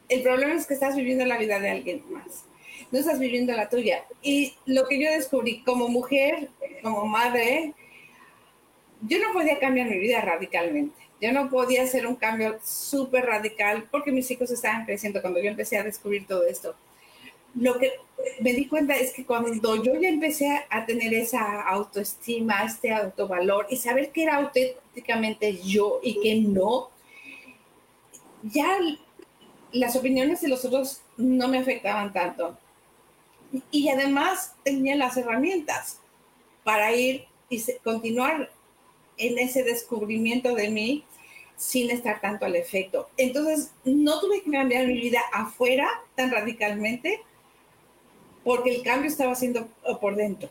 [0.08, 2.44] El problema es que estás viviendo la vida de alguien más.
[2.90, 4.04] No estás viviendo la tuya.
[4.22, 6.48] Y lo que yo descubrí como mujer,
[6.82, 7.74] como madre,
[9.02, 10.96] yo no podía cambiar mi vida radicalmente.
[11.20, 15.48] Yo no podía hacer un cambio súper radical porque mis hijos estaban creciendo cuando yo
[15.50, 16.74] empecé a descubrir todo esto.
[17.60, 17.92] Lo que
[18.40, 23.66] me di cuenta es que cuando yo ya empecé a tener esa autoestima, este autovalor
[23.70, 26.90] y saber que era auténticamente yo y que no,
[28.42, 28.78] ya
[29.72, 32.56] las opiniones de los otros no me afectaban tanto.
[33.70, 35.98] Y además tenía las herramientas
[36.64, 38.50] para ir y continuar
[39.16, 41.04] en ese descubrimiento de mí
[41.56, 43.08] sin estar tanto al efecto.
[43.16, 47.20] Entonces, no tuve que cambiar mi vida afuera tan radicalmente
[48.48, 49.68] porque el cambio estaba haciendo
[50.00, 50.48] por dentro.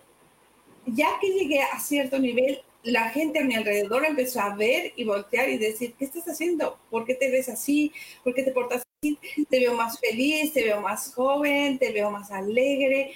[0.85, 5.03] Ya que llegué a cierto nivel, la gente a mi alrededor empezó a ver y
[5.03, 6.77] voltear y decir, ¿qué estás haciendo?
[6.91, 7.91] ¿Por qué te ves así?
[8.23, 9.17] ¿Por qué te portas así?
[9.49, 13.13] Te veo más feliz, te veo más joven, te veo más alegre.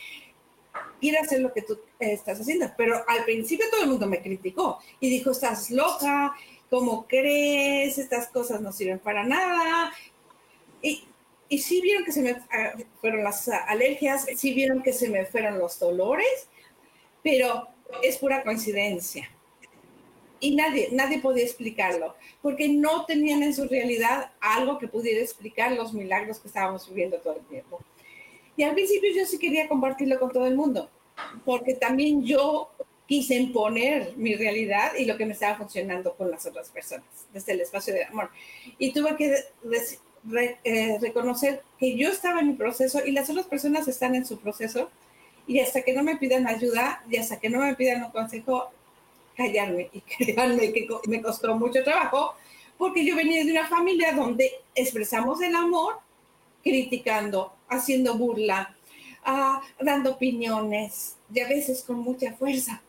[0.74, 2.66] A hacer lo que tú estás haciendo.
[2.76, 6.34] Pero al principio todo el mundo me criticó y dijo, estás loca,
[6.72, 8.00] ¿cómo crees?
[8.00, 9.94] Estas cosas no sirven para nada.
[10.82, 11.04] Y,
[11.52, 15.26] y sí vieron que se me ah, fueron las alergias, sí vieron que se me
[15.26, 16.48] fueron los dolores,
[17.22, 17.68] pero
[18.02, 19.30] es pura coincidencia.
[20.40, 25.74] Y nadie, nadie podía explicarlo, porque no tenían en su realidad algo que pudiera explicar
[25.74, 27.82] los milagros que estábamos viviendo todo el tiempo.
[28.56, 30.90] Y al principio yo sí quería compartirlo con todo el mundo,
[31.44, 32.72] porque también yo
[33.06, 37.52] quise imponer mi realidad y lo que me estaba funcionando con las otras personas, desde
[37.52, 38.30] el espacio de amor.
[38.78, 39.36] Y tuve que
[40.64, 44.40] eh, reconocer que yo estaba en mi proceso y las otras personas están en su
[44.40, 44.90] proceso.
[45.48, 48.72] Y hasta que no me pidan ayuda y hasta que no me pidan un consejo,
[49.36, 49.90] callarme.
[49.92, 52.36] Y créanme que me costó mucho trabajo
[52.78, 56.00] porque yo venía de una familia donde expresamos el amor
[56.64, 58.76] criticando, haciendo burla,
[59.24, 62.82] ah, dando opiniones y a veces con mucha fuerza.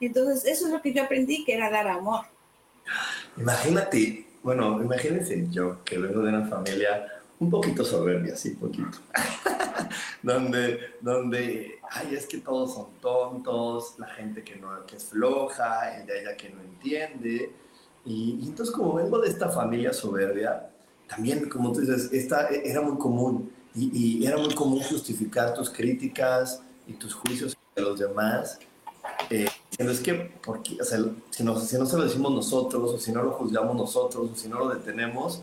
[0.00, 2.26] Entonces, eso es lo que yo aprendí, que era dar amor.
[3.36, 7.06] Imagínate, bueno, imagínense yo, que vengo de una familia
[7.40, 8.98] un poquito soberbia, sí, poquito,
[10.22, 15.96] donde, donde, ay, es que todos son tontos, la gente que, no, que es floja,
[15.96, 17.52] el de ella que no entiende,
[18.04, 20.68] y, entonces como vengo de esta familia soberbia,
[21.06, 25.70] también, como tú dices, esta era muy común, y, y era muy común justificar tus
[25.70, 28.58] críticas y tus juicios de los demás,
[29.30, 29.46] eh,
[29.78, 30.98] es que, porque, o sea,
[31.30, 34.36] si, no, si no se lo decimos nosotros, o si no lo juzgamos nosotros, o
[34.36, 35.42] si no lo detenemos,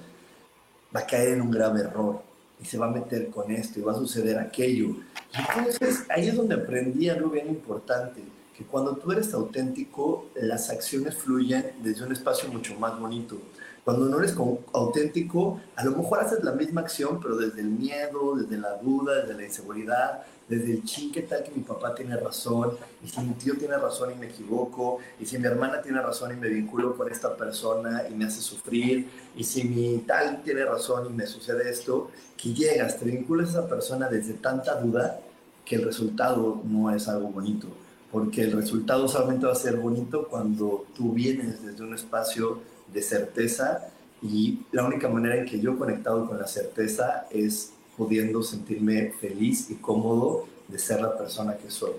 [0.93, 2.21] va a caer en un grave error
[2.62, 4.95] y se va a meter con esto y va a suceder aquello.
[5.34, 8.21] Entonces ahí es donde aprendí algo bien importante,
[8.58, 13.38] que cuando tú eres auténtico, las acciones fluyen desde un espacio mucho más bonito.
[13.84, 14.36] Cuando no eres
[14.74, 19.21] auténtico, a lo mejor haces la misma acción, pero desde el miedo, desde la duda,
[19.21, 22.77] desde la inseguridad, desde el chin, ¿qué tal que mi papá tiene razón?
[23.03, 26.34] Y si mi tío tiene razón y me equivoco, y si mi hermana tiene razón
[26.34, 30.63] y me vinculo con esta persona y me hace sufrir, y si mi tal tiene
[30.63, 35.19] razón y me sucede esto, que llegas, te vinculas a esa persona desde tanta duda
[35.65, 37.67] que el resultado no es algo bonito,
[38.12, 42.60] porque el resultado solamente va a ser bonito cuando tú vienes desde un espacio
[42.93, 43.88] de certeza
[44.21, 49.12] y la única manera en que yo he conectado con la certeza es pudiendo sentirme
[49.12, 51.93] feliz y cómodo de ser la persona que soy.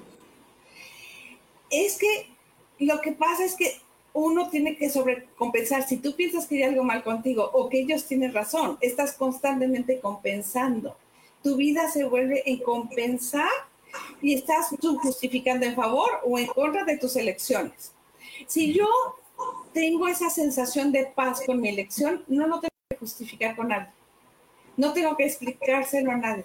[1.71, 2.29] Es que
[2.79, 3.81] lo que pasa es que
[4.13, 5.87] uno tiene que sobrecompensar.
[5.87, 10.01] Si tú piensas que hay algo mal contigo o que ellos tienen razón, estás constantemente
[10.01, 10.97] compensando.
[11.43, 13.51] Tu vida se vuelve en compensar
[14.23, 17.93] y estás tú justificando en favor o en contra de tus elecciones.
[18.47, 18.89] Si yo
[19.73, 23.89] tengo esa sensación de paz con mi elección, no lo tengo que justificar con nadie.
[24.77, 26.45] No tengo que explicárselo a nadie.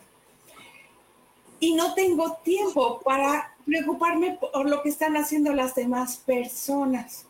[1.59, 7.25] Y no tengo tiempo para preocuparme por lo que están haciendo las demás personas.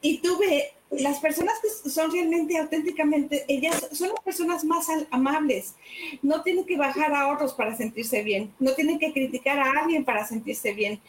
[0.00, 5.74] Y tuve las personas que son realmente auténticamente, ellas son las personas más amables.
[6.22, 8.52] No tienen que bajar a otros para sentirse bien.
[8.58, 11.00] No tienen que criticar a alguien para sentirse bien.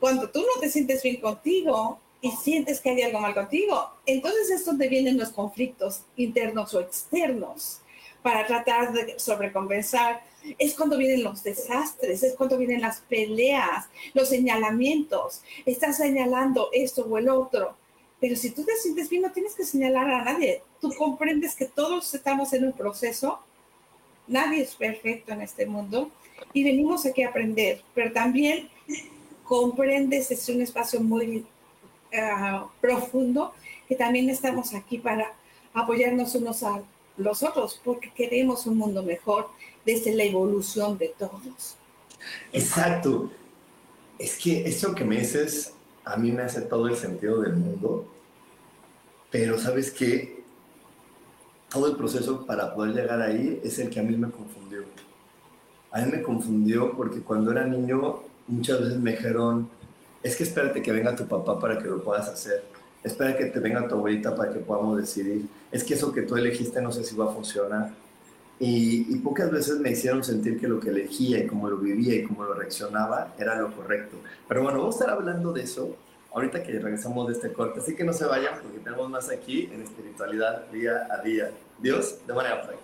[0.00, 4.48] Cuando tú no te sientes bien contigo, y sientes que hay algo mal contigo, entonces
[4.48, 7.82] es donde vienen los conflictos internos o externos
[8.22, 10.22] para tratar de sobrecompensar.
[10.58, 15.42] Es cuando vienen los desastres, es cuando vienen las peleas, los señalamientos.
[15.66, 17.76] Estás señalando esto o el otro.
[18.20, 20.62] Pero si tú te sientes bien, no tienes que señalar a nadie.
[20.80, 23.38] Tú comprendes que todos estamos en un proceso.
[24.28, 26.10] Nadie es perfecto en este mundo
[26.54, 28.70] y venimos aquí a aprender, pero también
[29.44, 31.44] comprendes, es un espacio muy
[32.14, 33.52] eh, profundo,
[33.88, 35.32] que también estamos aquí para
[35.72, 36.80] apoyarnos unos a
[37.16, 39.48] los otros, porque queremos un mundo mejor
[39.84, 41.76] desde la evolución de todos.
[42.52, 43.30] Exacto.
[44.18, 45.74] Es que eso que me dices
[46.04, 48.06] a mí me hace todo el sentido del mundo,
[49.30, 50.44] pero sabes que
[51.68, 54.84] todo el proceso para poder llegar ahí es el que a mí me confundió.
[55.90, 59.68] A mí me confundió porque cuando era niño muchas veces me dijeron,
[60.24, 62.64] es que espérate que venga tu papá para que lo puedas hacer.
[63.04, 65.44] espera que te venga tu abuelita para que podamos decidir.
[65.70, 67.92] Es que eso que tú elegiste no sé si va a funcionar.
[68.58, 72.14] Y, y, pocas veces me hicieron sentir que lo que elegía y cómo lo vivía
[72.14, 74.16] y cómo lo reaccionaba era lo correcto.
[74.48, 75.96] Pero bueno, vamos a estar hablando de eso
[76.32, 77.80] ahorita que regresamos de este corte.
[77.80, 81.50] Así que no se vayan porque tenemos más aquí en espiritualidad día a día.
[81.80, 82.83] Dios de manera práctica.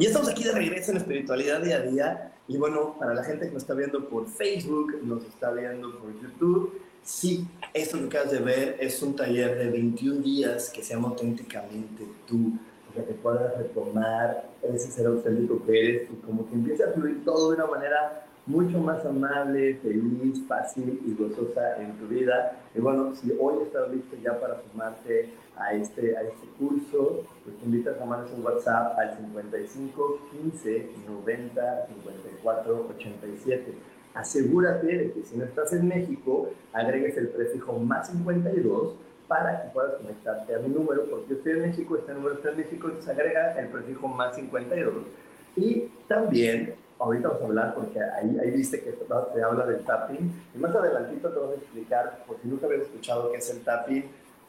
[0.00, 2.32] Y estamos aquí de regreso en Espiritualidad Día a Día.
[2.48, 6.18] Y bueno, para la gente que nos está viendo por Facebook, nos está viendo por
[6.22, 10.94] YouTube, sí, esto que acabas de ver es un taller de 21 días que se
[10.94, 12.54] llama auténticamente tú,
[12.88, 17.22] para que puedas retomar ese ser auténtico que eres y como que empiece a fluir
[17.22, 22.56] todo de una manera mucho más amable, feliz, fácil y gozosa en tu vida.
[22.74, 27.56] Y bueno, si hoy estás listo ya para sumarte a este, a este curso, pues
[27.58, 33.74] te invito a llamarnos un WhatsApp al 55 15 90 54 87.
[34.14, 38.94] Asegúrate de que si no estás en México, agregues el prefijo más 52
[39.28, 42.50] para que puedas conectarte a mi número, porque yo estoy en México, este número está
[42.50, 45.04] en México, entonces agrega el prefijo más 52.
[45.56, 50.32] Y también, ahorita vamos a hablar, porque ahí, ahí viste que se habla del tapping,
[50.54, 53.62] y más adelantito te voy a explicar, por si nunca habías escuchado qué es el
[53.62, 54.04] tapping,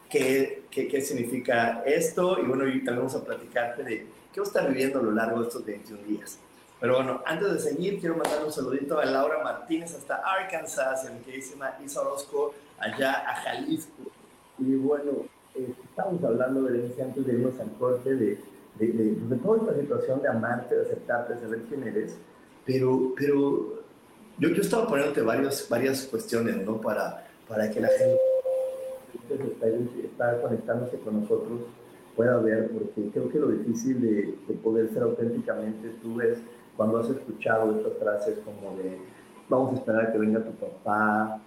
[0.10, 4.68] qué, qué, qué significa esto y bueno, y también vamos a platicarte de qué estar
[4.68, 6.40] viviendo a lo largo de estos 21 días.
[6.82, 11.12] Pero bueno, antes de seguir, quiero mandar un saludito a Laura Martínez hasta Arkansas a
[11.12, 14.12] mi queridísima Isa Orozco allá a Jalisco.
[14.58, 15.12] Y bueno,
[15.54, 18.40] eh, estamos hablando de antes de irnos al corte de,
[18.80, 22.18] de, de, de, toda esta situación de amarte, de aceptarte, de saber quién eres,
[22.66, 23.84] pero, pero
[24.38, 26.80] yo, yo estaba poniéndote varios, varias cuestiones, ¿no?
[26.80, 28.20] Para, para que la gente
[29.30, 31.62] está, está conectándose con nosotros
[32.16, 36.38] pueda ver, porque creo que lo difícil de, de, poder ser auténticamente tú es
[36.76, 38.98] cuando has escuchado estas frases como de
[39.50, 41.42] vamos a esperar a que venga tu papá,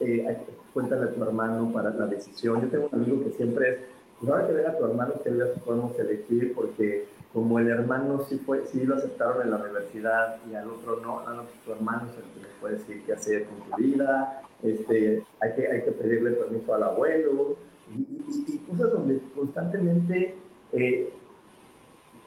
[0.00, 0.36] eh,
[0.72, 2.62] cuéntale a tu hermano para la decisión.
[2.62, 3.78] Yo tengo un amigo que siempre es,
[4.18, 7.06] pues ahora que venga tu hermano, que ya podemos elegir, porque
[7.38, 11.20] como el hermano sí, fue, sí lo aceptaron en la universidad y al otro no,
[11.20, 15.24] a tu hermano es el que les puede decir qué hacer con tu vida, este,
[15.40, 17.56] hay, que, hay que pedirle permiso al abuelo,
[17.94, 20.34] y, y, y cosas donde constantemente
[20.72, 21.12] eh,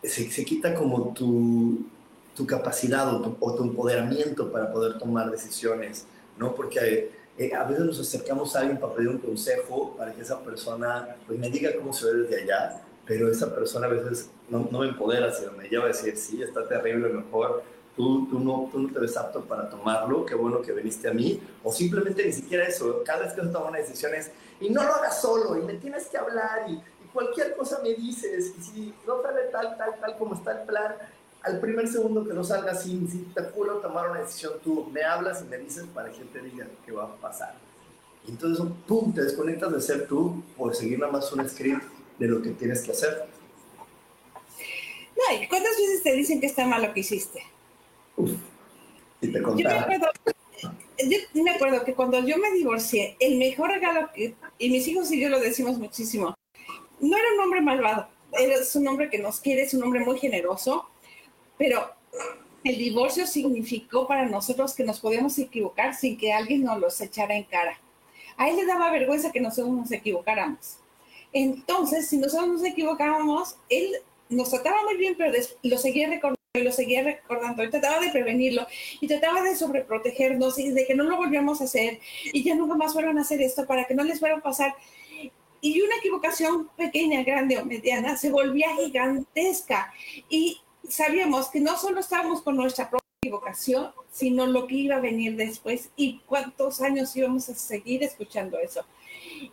[0.02, 1.86] se, se, quita como tu,
[2.34, 6.08] tu capacidad o tu, o tu, empoderamiento para poder tomar decisiones,
[6.38, 6.56] ¿no?
[6.56, 10.40] Porque eh, a veces nos acercamos a alguien para pedir un consejo, para que esa
[10.40, 12.82] persona pues, me diga cómo se ve desde allá,
[13.12, 16.42] pero esa persona a veces no, no me empodera, sino me lleva a decir, sí,
[16.42, 17.62] está terrible, mejor
[17.94, 21.14] Tú, tú, no, tú no te ves apto para tomarlo, qué bueno que viniste a
[21.14, 24.32] mí, o simplemente ni siquiera eso, cada vez que se toma una decisión es,
[24.62, 26.82] y no lo hagas solo, y me tienes que hablar, y,
[27.12, 30.96] cualquier cosa me dices, y si no sale tal, tal, tal como está el plan,
[31.44, 35.04] al primer segundo que no salga así, si te apuro tomar una decisión, tú me
[35.04, 37.56] hablas y me dices para que te diga qué va a pasar.
[38.26, 41.84] Y entonces, pum, te desconectas de ser tú por seguir nada más un script
[42.22, 43.26] de lo que tienes que hacer.
[45.16, 47.42] No, ¿cuántas veces te dicen que está mal lo que hiciste?
[48.16, 48.32] Uf,
[49.22, 50.08] y te yo me, acuerdo,
[51.00, 55.12] yo me acuerdo que cuando yo me divorcié, el mejor regalo que, y mis hijos
[55.12, 56.36] y yo lo decimos muchísimo,
[57.00, 60.20] no era un hombre malvado, era un hombre que nos quiere, es un hombre muy
[60.20, 60.88] generoso,
[61.58, 61.92] pero
[62.64, 67.36] el divorcio significó para nosotros que nos podíamos equivocar sin que alguien nos los echara
[67.36, 67.80] en cara.
[68.38, 70.81] A él le daba vergüenza que nosotros nos equivocáramos.
[71.34, 73.96] Entonces, si nosotros nos equivocábamos, él
[74.30, 78.68] nos trataba muy bien, pero lo seguía recordando lo seguía recordando y trataba de prevenirlo
[79.00, 82.76] y trataba de sobreprotegernos y de que no lo volviéramos a hacer y ya nunca
[82.76, 84.76] más vuelvan a hacer esto para que no les fuera a pasar.
[85.62, 89.94] Y una equivocación pequeña, grande o mediana se volvía gigantesca
[90.28, 90.60] y
[90.90, 95.38] sabíamos que no solo estábamos con nuestra propia equivocación, sino lo que iba a venir
[95.38, 98.84] después y cuántos años íbamos a seguir escuchando eso.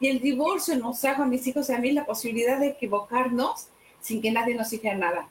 [0.00, 3.68] Y el divorcio nos trajo a mis hijos y a mí la posibilidad de equivocarnos
[4.00, 5.28] sin que nadie nos dijera nada.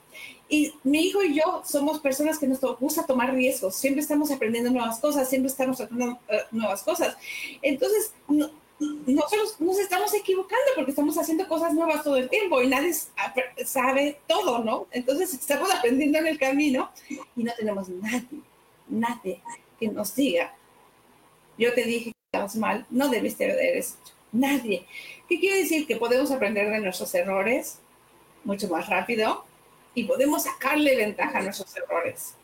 [0.48, 4.70] Y mi hijo y yo somos personas que nos gusta tomar riesgos, siempre estamos aprendiendo
[4.70, 7.16] nuevas cosas, siempre estamos aprendiendo eh, nuevas cosas.
[7.60, 8.12] Entonces,
[8.78, 12.94] nosotros nos estamos equivocando porque estamos haciendo cosas nuevas todo el tiempo y nadie
[13.64, 14.86] sabe todo, ¿no?
[14.92, 16.90] Entonces estamos aprendiendo en el camino
[17.36, 18.40] y no tenemos nadie,
[18.88, 19.42] nadie
[19.78, 20.54] que nos diga,
[21.58, 23.94] yo te dije que estabas mal, no debiste haber hecho.
[24.32, 24.86] Nadie.
[25.28, 25.86] ¿Qué quiere decir?
[25.86, 27.78] Que podemos aprender de nuestros errores
[28.44, 29.44] mucho más rápido,
[29.94, 32.34] y podemos sacarle ventaja a nuestros errores.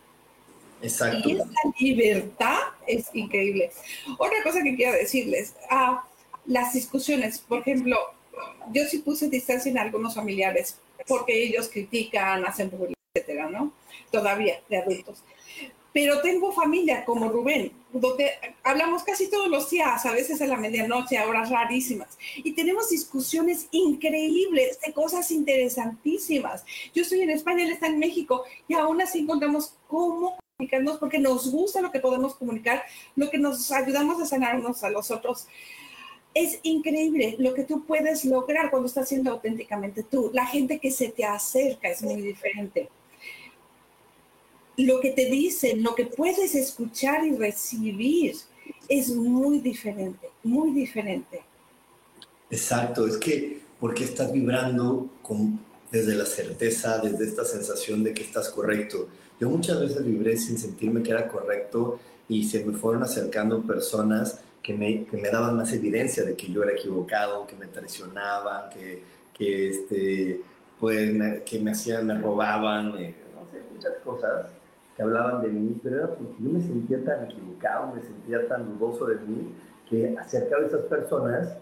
[0.82, 1.28] Exacto.
[1.28, 1.46] Y esa
[1.78, 3.70] libertad es increíble.
[4.18, 6.04] Otra cosa que quiero decirles, ah,
[6.46, 7.96] las discusiones, por ejemplo,
[8.72, 13.72] yo sí puse distancia en algunos familiares porque ellos critican, hacen bullying, etcétera, ¿no?
[14.10, 15.22] Todavía de adultos
[15.94, 18.32] pero tengo familia como Rubén, donde
[18.64, 22.90] hablamos casi todos los días, a veces a la medianoche, a horas rarísimas, y tenemos
[22.90, 26.64] discusiones increíbles de cosas interesantísimas.
[26.92, 31.20] Yo estoy en España, él está en México, y aún así encontramos cómo comunicarnos porque
[31.20, 32.82] nos gusta lo que podemos comunicar,
[33.14, 35.46] lo que nos ayudamos a sanar unos a los otros.
[36.34, 40.32] Es increíble lo que tú puedes lograr cuando estás siendo auténticamente tú.
[40.34, 42.88] La gente que se te acerca es muy diferente
[44.76, 48.34] lo que te dicen, lo que puedes escuchar y recibir
[48.88, 51.42] es muy diferente, muy diferente.
[52.50, 55.60] Exacto, es que porque estás vibrando con,
[55.90, 59.08] desde la certeza, desde esta sensación de que estás correcto.
[59.40, 61.98] Yo muchas veces vibré sin sentirme que era correcto
[62.28, 66.50] y se me fueron acercando personas que me, que me daban más evidencia de que
[66.50, 69.02] yo era equivocado, que me traicionaban, que,
[69.34, 70.40] que, este,
[70.80, 73.14] pues, me, que me hacían, me robaban, no sé,
[73.74, 74.46] muchas cosas
[74.96, 78.78] que hablaban de mí, pero era porque yo me sentía tan equivocado, me sentía tan
[78.78, 79.52] dudoso de mí,
[79.88, 81.56] que acercaba a esas personas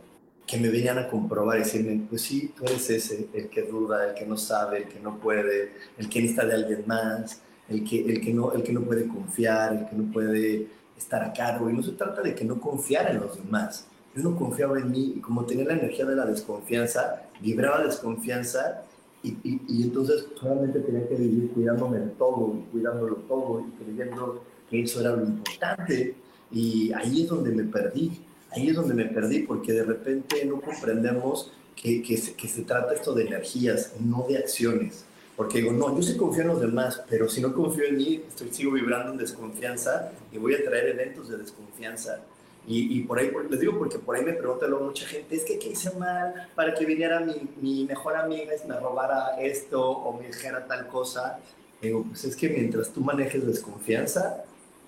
[0.46, 4.08] que me venían a comprobar y decirme, pues sí, tú eres ese, el que duda,
[4.08, 7.84] el que no sabe, el que no puede, el que necesita de alguien más, el
[7.84, 10.66] que, el que, no, el que no puede confiar, el que no puede
[10.96, 11.70] estar a cargo.
[11.70, 13.86] Y no se trata de que no confiara en los demás.
[14.14, 18.82] Yo no confiaba en mí y como tenía la energía de la desconfianza, vibraba desconfianza
[19.22, 24.82] y, y, entonces solamente tenía que vivir cuidándome de todo, cuidándolo todo y creyendo que
[24.82, 26.14] eso era lo importante.
[26.50, 28.20] Y ahí es donde me perdí,
[28.50, 32.62] ahí es donde me perdí porque de repente no comprendemos que, que, se, que se
[32.62, 35.04] trata esto de energías, no de acciones.
[35.36, 38.22] Porque digo, no, yo sí confío en los demás, pero si no confío en mí,
[38.28, 42.20] estoy, sigo vibrando en desconfianza y voy a traer eventos de desconfianza.
[42.64, 45.58] Y, por ahí, les digo porque por ahí me pregunta luego mucha gente, es que
[45.58, 50.16] ¿qué hice mal para que viniera mi, mi mejor amiga y me robara esto o
[50.16, 51.40] me dijera tal cosa?
[51.80, 54.44] Digo, pues es que mientras tú manejes desconfianza,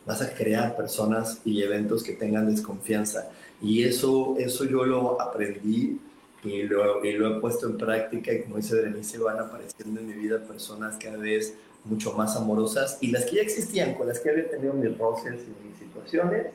[0.06, 3.28] vas a crear personas y eventos que tengan desconfianza.
[3.60, 5.98] Y eso, eso yo lo aprendí
[6.44, 10.06] y lo, y lo he puesto en práctica y como dice Berenice, van apareciendo en
[10.06, 11.54] mi vida personas cada vez
[11.84, 15.40] mucho más amorosas y las que ya existían, con las que había tenido mis roces
[15.42, 16.46] y mis situaciones,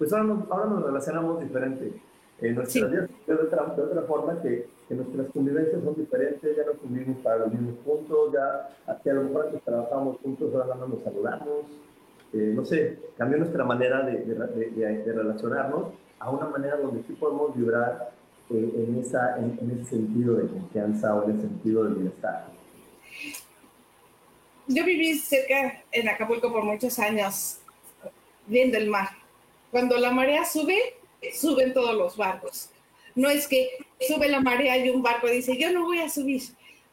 [0.00, 1.92] pues ahora nos, ahora nos relacionamos diferente.
[2.40, 6.64] En nuestras vidas de otra, de otra forma que, que, nuestras convivencias son diferentes, ya
[6.64, 10.88] no convivimos para los mismos puntos, ya a lo mejor antes trabajamos juntos, ahora no
[10.88, 11.66] nos saludamos,
[12.32, 17.12] eh, no sé, cambió nuestra manera de, de, de, relacionarnos a una manera donde sí
[17.12, 18.10] podemos vibrar
[18.48, 22.46] eh, en, esa, en, ese sentido de confianza o en ese sentido de bienestar.
[24.66, 27.58] Yo viví cerca en Acapulco por muchos años,
[28.46, 29.19] viendo el mar.
[29.70, 30.96] Cuando la marea sube,
[31.32, 32.70] suben todos los barcos.
[33.14, 33.68] No es que
[34.00, 36.42] sube la marea y un barco dice, yo no voy a subir.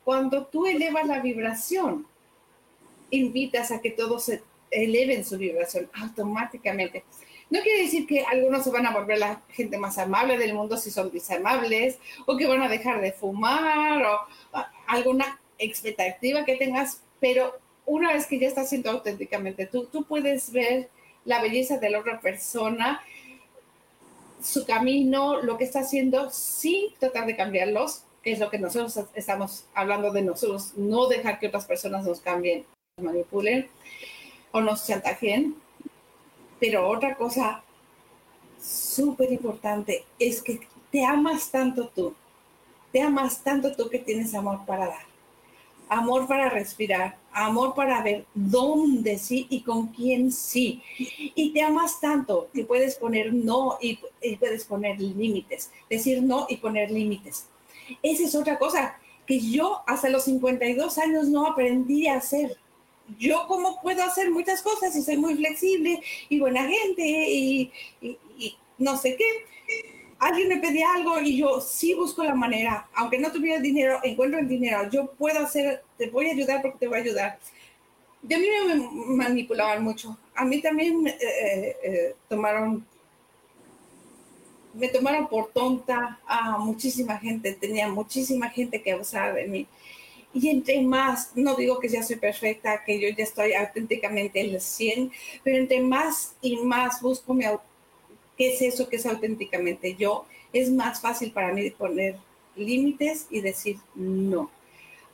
[0.03, 2.07] Cuando tú elevas la vibración,
[3.09, 7.03] invitas a que todos se eleven su vibración automáticamente.
[7.49, 10.75] No quiere decir que algunos se van a volver la gente más amable del mundo
[10.75, 14.19] si son disamables, o que van a dejar de fumar, o
[14.87, 20.51] alguna expectativa que tengas, pero una vez que ya estás siendo auténticamente tú, tú puedes
[20.51, 20.89] ver
[21.27, 23.01] la belleza de la otra persona,
[24.41, 29.07] su camino, lo que está haciendo, sin tratar de cambiarlos, que es lo que nosotros
[29.13, 32.65] estamos hablando de nosotros, no dejar que otras personas nos cambien,
[33.01, 33.67] manipulen
[34.53, 35.55] o nos chantajeen,
[36.61, 37.61] pero otra cosa
[38.61, 40.61] súper importante es que
[40.91, 42.15] te amas tanto tú,
[42.93, 45.05] te amas tanto tú que tienes amor para dar,
[45.89, 50.81] amor para respirar, amor para ver dónde sí y con quién sí.
[51.35, 53.99] Y te amas tanto que puedes poner no y,
[54.37, 57.47] puedes poner límites, decir no y poner límites.
[58.01, 62.57] Esa es otra cosa que yo hasta los 52 años no aprendí a hacer
[63.17, 67.71] yo como puedo hacer muchas cosas y soy muy flexible y buena gente y,
[68.77, 69.25] no sé qué.
[70.19, 74.39] Alguien me pedía algo y yo sí busco la manera, aunque no tuviera dinero, encuentro
[74.39, 77.39] el dinero, yo puedo hacer, te voy a ayudar porque te voy a ayudar.
[78.23, 80.17] De mí me manipulaban mucho.
[80.33, 82.85] A mí también eh, eh, eh, tomaron,
[84.73, 89.67] me tomaron por tonta a muchísima gente, tenía muchísima gente que abusaba de mí.
[90.33, 94.55] Y entre más, no digo que ya soy perfecta, que yo ya estoy auténticamente en
[94.55, 95.11] el 100,
[95.43, 97.45] pero entre más y más busco mi,
[98.37, 102.17] qué es eso que es auténticamente yo, es más fácil para mí poner
[102.55, 104.49] límites y decir no.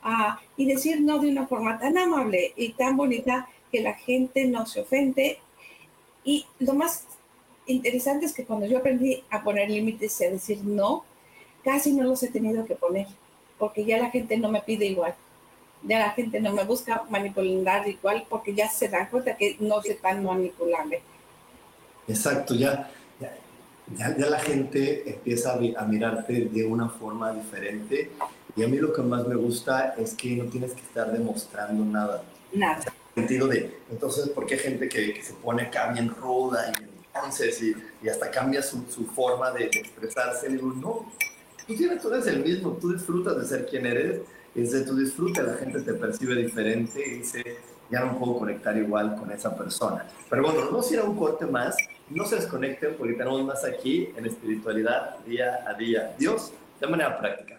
[0.02, 4.44] Ah, y decir no de una forma tan amable y tan bonita que la gente
[4.46, 5.38] no se ofende.
[6.24, 7.06] Y lo más
[7.66, 11.04] interesante es que cuando yo aprendí a poner límites y a decir no,
[11.64, 13.06] casi no los he tenido que poner
[13.58, 15.14] porque ya la gente no me pide igual.
[15.82, 19.82] Ya la gente no me busca manipular igual porque ya se dan cuenta que no
[19.82, 21.00] se tan manipulable.
[22.08, 22.90] Exacto, ya,
[23.96, 28.10] ya, ya, la gente empieza a, mirarte de una forma diferente
[28.56, 31.84] y a mí lo que más me gusta es que no tienes que estar demostrando
[31.84, 32.22] nada.
[32.52, 32.82] Nada.
[33.16, 36.84] En el sentido de, entonces, ¿por qué gente que, se pone acá bien ruda y
[36.84, 40.48] entonces y, y hasta cambia su, su forma de, expresarse?
[40.48, 41.12] Y digo, no,
[41.66, 44.20] tú, tienes, tú eres el mismo, tú disfrutas de ser quien eres,
[44.54, 47.42] y desde tu disfrute la gente te percibe diferente y dice,
[47.90, 50.06] ya no puedo conectar igual con esa persona.
[50.30, 51.76] Pero bueno, vamos a ir a un corte más,
[52.14, 56.14] no se desconecten porque tenemos más aquí en espiritualidad día a día.
[56.16, 57.58] Dios, de manera práctica.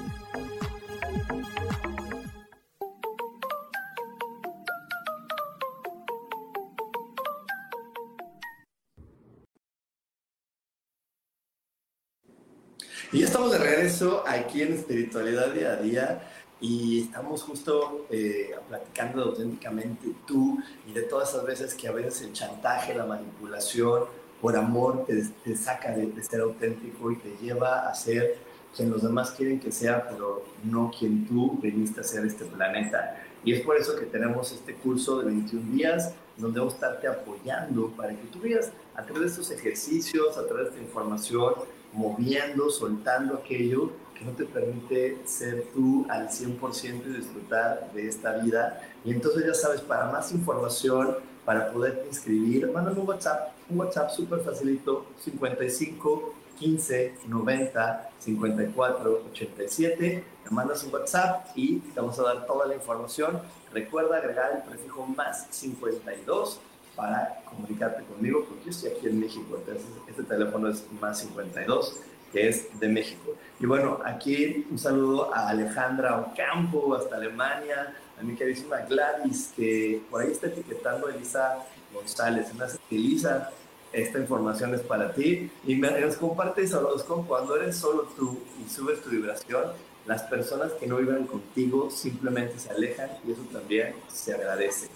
[14.39, 16.27] Aquí en Espiritualidad Día a Día.
[16.63, 22.21] y estamos justo eh, platicando auténticamente tú y de todas esas veces que a veces
[22.21, 24.03] el chantaje, la manipulación
[24.39, 28.37] por amor te, te saca de, de, ser auténtico y te lleva a ser
[28.75, 33.17] quien los demás quieren que sea, pero no quien tú viniste a ser este planeta.
[33.43, 37.07] Y es por eso que tenemos este curso de 21 días donde vamos a estarte
[37.07, 41.55] apoyando para que tú veas a través de estos ejercicios, a través de esta información,
[41.91, 43.91] moviendo, soltando aquello
[44.21, 48.81] que no te permite ser tú al 100% y disfrutar de esta vida.
[49.03, 54.11] Y entonces ya sabes, para más información, para poder inscribir, mándame un WhatsApp, un WhatsApp
[54.11, 60.23] súper facilito, 55 15 90 54 87.
[60.45, 63.41] Me mandas un WhatsApp y te vamos a dar toda la información.
[63.73, 66.59] Recuerda agregar el prefijo más 52
[66.95, 71.99] para comunicarte conmigo, porque yo estoy aquí en México, entonces este teléfono es más 52,
[72.31, 73.35] que es de México.
[73.59, 80.01] Y bueno, aquí un saludo a Alejandra Ocampo, hasta Alemania, a mi queridísima Gladys, que
[80.09, 81.57] por ahí está etiquetando a Elisa
[81.93, 82.47] González.
[82.53, 82.65] Me
[82.95, 83.51] Elisa
[83.93, 86.73] esta información es para ti y me, nos compartes
[87.07, 89.65] con cuando eres solo tú y subes tu vibración,
[90.05, 94.87] las personas que no viven contigo simplemente se alejan y eso también se agradece.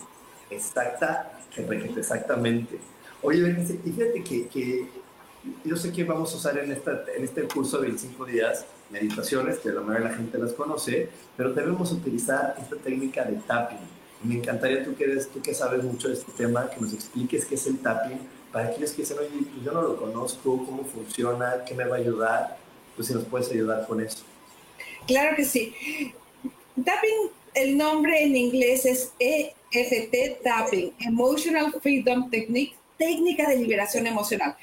[0.49, 2.79] Exacta, exactamente.
[3.21, 4.87] Oye, fíjate que, que,
[5.63, 9.59] yo sé que vamos a usar en, esta, en este curso de 25 días meditaciones,
[9.59, 13.79] que la mayoría de la gente las conoce, pero debemos utilizar esta técnica de tapping.
[14.23, 17.45] Me encantaría tú que, eres, tú que sabes mucho de este tema, que nos expliques
[17.45, 18.19] qué es el tapping
[18.51, 21.97] para aquellos que dicen, oye, pues yo no lo conozco, cómo funciona, qué me va
[21.97, 22.57] a ayudar,
[22.95, 24.23] pues si nos puedes ayudar con eso.
[25.07, 25.73] Claro que sí.
[26.75, 34.55] Tapping, el nombre en inglés es EFT Tapping, Emotional Freedom Technique, técnica de liberación emocional.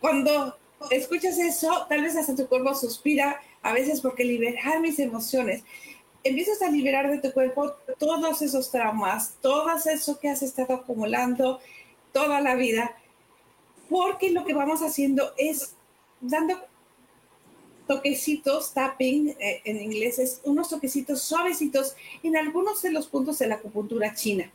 [0.00, 0.56] Cuando
[0.90, 5.64] escuchas eso, tal vez hasta tu cuerpo suspira, a veces porque liberar mis emociones,
[6.22, 11.60] empiezas a liberar de tu cuerpo todos esos traumas, todo eso que has estado acumulando
[12.12, 12.96] toda la vida
[13.88, 15.74] porque lo que vamos haciendo es
[16.20, 16.56] dando
[17.86, 23.46] toquecitos, tapping eh, en inglés, es unos toquecitos suavecitos en algunos de los puntos de
[23.46, 24.50] la acupuntura china.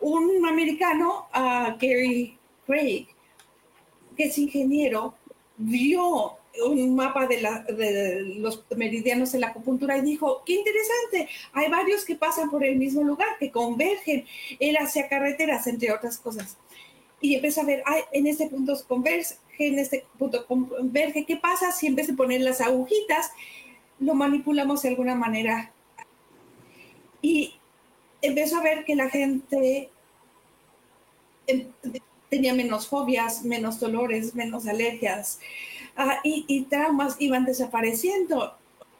[0.00, 3.06] Un americano, uh, Gary Craig,
[4.16, 5.14] que es ingeniero,
[5.56, 6.36] vio
[6.66, 7.36] un mapa de,
[7.74, 12.64] de, los meridianos en la acupuntura y dijo, qué interesante, hay varios que pasan por
[12.64, 14.24] el mismo lugar, que convergen,
[14.58, 16.56] él hacia carreteras, entre otras cosas
[17.20, 17.82] y empieza a ver,
[18.12, 22.40] en este punto converge, en este punto converge, ¿qué pasa si en vez de poner
[22.40, 23.30] las agujitas,
[23.98, 25.70] lo manipulamos de alguna manera?
[27.20, 27.54] Y
[28.22, 29.90] empezó a ver que la gente
[31.46, 31.66] em,
[32.30, 35.40] tenía menos fobias, menos dolores, menos alergias
[35.96, 38.54] ah, y, y traumas iban desapareciendo.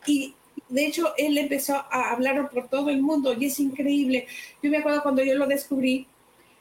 [0.06, 0.34] Y
[0.68, 4.26] de hecho, él empezó a hablar por todo el mundo y es increíble.
[4.62, 6.06] Yo me acuerdo cuando yo lo descubrí,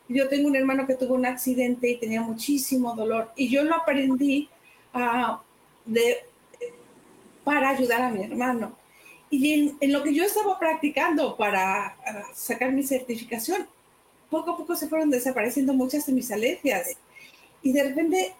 [0.07, 3.76] yo tengo un hermano que tuvo un accidente y tenía muchísimo dolor y yo lo
[3.76, 4.49] aprendí
[4.95, 5.38] uh,
[5.86, 6.17] de,
[7.43, 8.76] para ayudar a mi hermano.
[9.30, 13.67] Y en, lo que yo estaba practicando para ah, sacar mi certificación,
[14.30, 16.89] poco a poco se fueron desapareciendo muchas de mis alergias.
[17.61, 18.34] Y de repente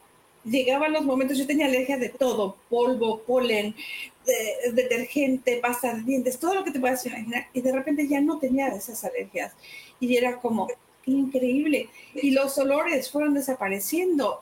[0.44, 3.76] llegaban los momentos, yo tenía alergia de todo, polvo, polen,
[4.26, 7.48] de, detergente, pasta de dientes, todo lo que te puedas imaginar.
[7.54, 9.54] Y de repente ya no tenía esas alergias.
[10.00, 10.68] Y era como,
[11.06, 11.90] increíble.
[12.16, 14.42] Y los olores fueron desapareciendo.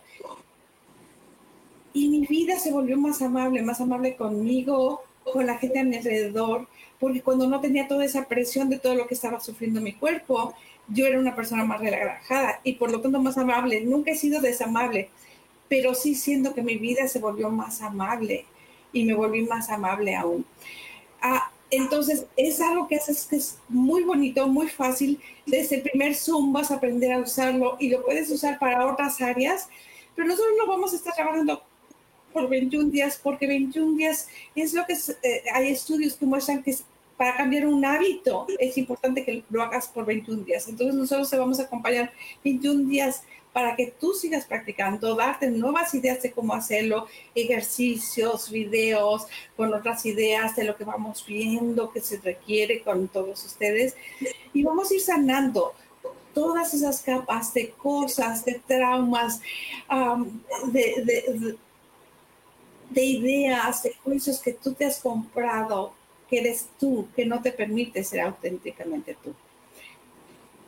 [1.93, 5.97] Y mi vida se volvió más amable, más amable conmigo, con la gente a mi
[5.97, 6.67] alrededor,
[6.99, 10.53] porque cuando no tenía toda esa presión de todo lo que estaba sufriendo mi cuerpo,
[10.87, 13.81] yo era una persona más relajada y por lo tanto más amable.
[13.81, 15.09] Nunca he sido desamable,
[15.67, 18.45] pero sí siento que mi vida se volvió más amable
[18.93, 20.45] y me volví más amable aún.
[21.21, 25.19] Ah, entonces, es algo que haces que es muy bonito, muy fácil.
[25.45, 29.19] Desde el primer Zoom vas a aprender a usarlo y lo puedes usar para otras
[29.21, 29.67] áreas,
[30.15, 31.61] pero nosotros lo vamos a estar trabajando
[32.31, 36.75] por 21 días, porque 21 días es lo que eh, hay estudios que muestran que
[37.17, 40.67] para cambiar un hábito es importante que lo hagas por 21 días.
[40.67, 42.13] Entonces, nosotros te vamos a acompañar
[42.43, 49.25] 21 días para que tú sigas practicando, darte nuevas ideas de cómo hacerlo, ejercicios, videos,
[49.55, 53.95] con otras ideas de lo que vamos viendo que se requiere con todos ustedes.
[54.53, 55.73] Y vamos a ir sanando
[56.35, 59.41] todas esas capas de cosas, de traumas,
[60.67, 61.57] de,
[62.91, 65.93] de ideas, de juicios que tú te has comprado,
[66.29, 69.33] que eres tú, que no te permite ser auténticamente tú.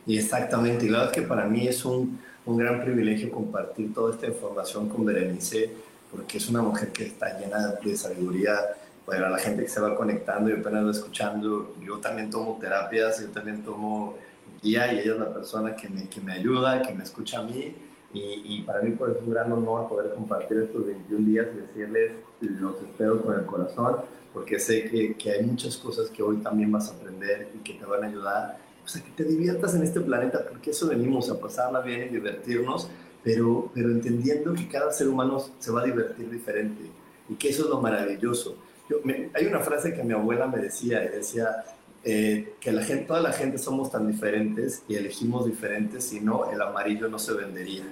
[0.06, 3.92] Y exactamente, y la verdad es que para mí es un, un gran privilegio compartir
[3.92, 5.70] toda esta información con Berenice,
[6.10, 8.58] porque es una mujer que está llena de sabiduría.
[9.04, 13.20] para la gente que se va conectando y apenas va escuchando, yo también tomo terapias,
[13.20, 14.16] yo también tomo
[14.62, 17.42] guía y ella es la persona que me, que me ayuda, que me escucha a
[17.42, 17.74] mí
[18.12, 21.60] y, y, para mí pues, es un gran honor poder compartir estos 21 días y
[21.60, 23.96] decirles los espero con el corazón
[24.32, 27.74] porque sé que, que hay muchas cosas que hoy también vas a aprender y que
[27.74, 31.30] te van a ayudar o sea, que te diviertas en este planeta, porque eso venimos
[31.30, 32.88] a pasarla bien y divertirnos,
[33.22, 36.90] pero, pero entendiendo que cada ser humano se va a divertir diferente
[37.28, 38.56] y que eso es lo maravilloso.
[38.88, 38.96] Yo,
[39.34, 41.64] hay una frase que mi abuela me decía, y decía
[42.02, 46.50] eh, que la gente, toda la gente somos tan diferentes y elegimos diferentes, si no,
[46.50, 47.84] el amarillo no se vendería.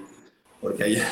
[0.61, 1.07] Porque allá,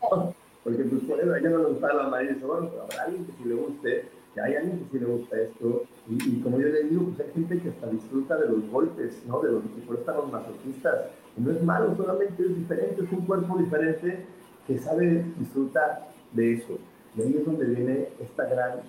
[0.64, 3.48] porque pues por eso allá no le gusta el amarillo, bueno, habrá alguien que si
[3.48, 7.04] le guste, que hay alguien que sí le gusta esto, y, como yo le digo,
[7.04, 9.40] pues hay gente que hasta disfruta de los golpes, ¿no?
[9.40, 10.94] De los, y por están los masoquistas,
[11.36, 14.26] no es malo, solamente es diferente, es un cuerpo diferente
[14.66, 16.78] que sabe disfrutar de eso.
[17.16, 18.80] Y ahí es donde viene esta gran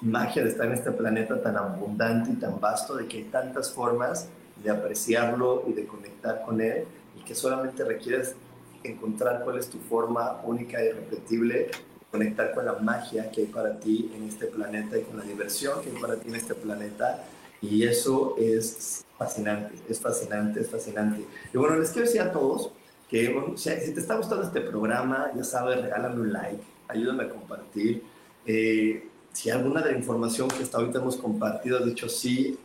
[0.00, 3.72] magia de estar en este planeta tan abundante y tan vasto, de que hay tantas
[3.72, 4.28] formas
[4.62, 6.84] de apreciarlo y de conectar con él,
[7.18, 8.34] y que solamente requieres
[8.82, 11.70] encontrar cuál es tu forma única y irrepetible
[12.10, 15.80] conectar con la magia que hay para ti en este planeta y con la diversión
[15.82, 17.24] que hay para ti en este planeta.
[17.62, 21.24] Y eso es fascinante, es fascinante, es fascinante.
[21.52, 22.72] Y bueno, les quiero decir a todos
[23.08, 28.02] que si te está gustando este programa, ya sabes, regálame un like, ayúdame a compartir.
[28.46, 32.58] Eh, si alguna de la información que hasta ahorita hemos compartido has dicho, sí,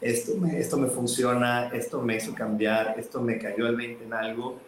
[0.00, 4.12] esto me, esto me funciona, esto me hizo cambiar, esto me cayó el 20 en
[4.12, 4.58] algo,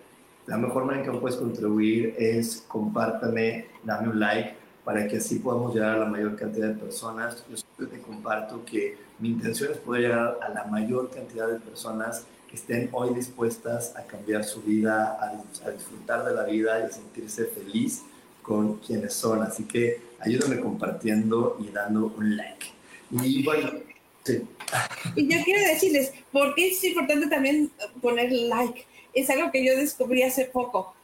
[0.48, 5.40] la mejor manera en que puedes contribuir es compártame, dame un like para que así
[5.40, 7.44] podamos llegar a la mayor cantidad de personas.
[7.50, 11.60] Yo siempre te comparto que mi intención es poder llegar a la mayor cantidad de
[11.60, 16.82] personas que estén hoy dispuestas a cambiar su vida, a, disfrutar de la vida y
[16.84, 18.04] a sentirse feliz
[18.48, 19.42] con quienes son.
[19.42, 22.66] Así que ayúdame compartiendo y dando un like.
[23.22, 23.70] Y bueno,
[24.24, 24.42] sí.
[25.14, 27.70] Y yo quiero decirles, ¿por qué es importante también
[28.00, 28.86] poner like?
[29.20, 30.94] es algo que yo descubrí hace poco.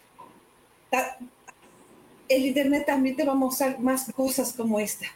[2.28, 5.06] El Internet también te va a mostrar más cosas como esta.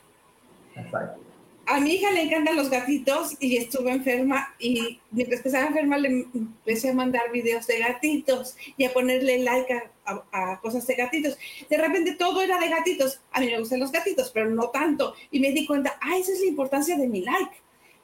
[1.71, 5.99] A mi hija le encantan los gatitos y estuve enferma y mientras que estaba enferma
[5.99, 9.75] le empecé a mandar videos de gatitos y a ponerle like
[10.07, 11.37] a, cosas de gatitos.
[11.69, 13.21] De repente todo era de gatitos.
[13.33, 15.15] A mí me gustan los gatitos, pero no tanto.
[15.31, 17.57] Y me di cuenta, ah, esa es la importancia de mi like.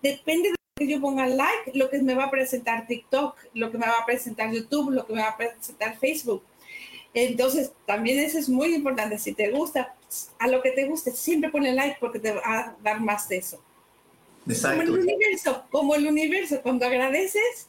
[0.03, 3.79] Depende de que yo ponga like, lo que me va a presentar TikTok, lo que
[3.79, 6.43] me va a presentar YouTube, lo que me va a presentar Facebook.
[7.15, 9.19] Entonces, también eso es muy importante.
[9.19, 9.95] Si te gusta,
[10.39, 13.37] a lo que te guste, siempre ponle like porque te va a dar más de
[13.37, 13.63] eso.
[14.45, 17.69] Como el universo, como el universo, cuando agradeces,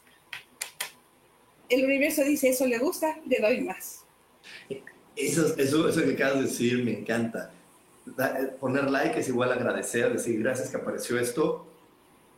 [1.70, 4.04] el universo dice, eso le gusta, le doy más.
[5.16, 7.52] Eso, eso, eso que acabas de decir me encanta.
[8.60, 11.66] Poner like es igual a agradecer, decir gracias que apareció esto,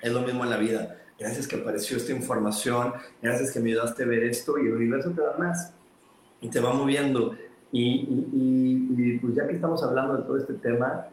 [0.02, 1.02] es lo mismo en la vida.
[1.18, 5.10] Gracias que apareció esta información, gracias que me ayudaste a ver esto y el universo
[5.12, 5.74] te da más
[6.42, 7.34] y te va moviendo.
[7.72, 11.08] Y, pues ya que estamos hablando de todo este tema,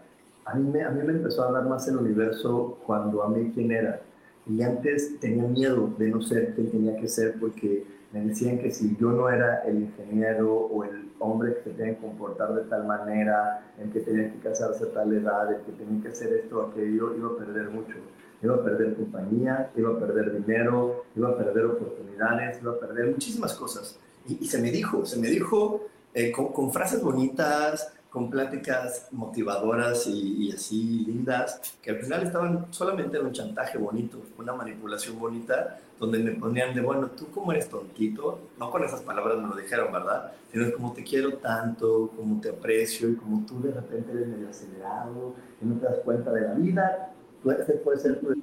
[0.45, 3.73] a mí, me, a mí me empezó a hablar más el universo cuando amé quién
[3.73, 4.01] era.
[4.47, 8.71] Y antes tenía miedo de no ser quien tenía que ser porque me decían que
[8.71, 12.63] si yo no era el ingeniero o el hombre que se tenía que comportar de
[12.63, 16.33] tal manera, el que tenía que casarse a tal edad, el que tenía que hacer
[16.35, 17.97] esto o aquello, iba a perder mucho
[18.45, 23.13] iba a perder compañía, iba a perder dinero, iba a perder oportunidades, iba a perder
[23.13, 23.99] muchísimas cosas.
[24.29, 30.53] Y, se me dijo, se me dijo eh, con, frases bonitas, con pláticas motivadoras y,
[30.53, 36.19] así lindas, que al final estaban solamente en un chantaje bonito, una manipulación bonita, donde
[36.19, 39.93] me ponían de, bueno, tú como eres tontito, no con esas palabras me lo dijeron,
[39.93, 40.33] ¿verdad?
[40.51, 44.49] Sino como te quiero tanto, como te aprecio y como tú de repente eres medio
[44.49, 47.13] acelerado y no te das cuenta de la vida,
[47.53, 48.35] ese puede ser tu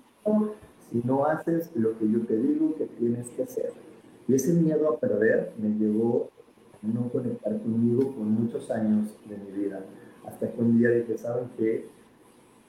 [0.91, 3.73] si no haces lo que yo te digo que tienes que hacer.
[4.27, 6.29] Y ese miedo a perder me llevó
[6.83, 9.81] a no conectar conmigo por muchos años de mi vida.
[10.25, 11.87] Hasta que un día dije, ¿saben qué?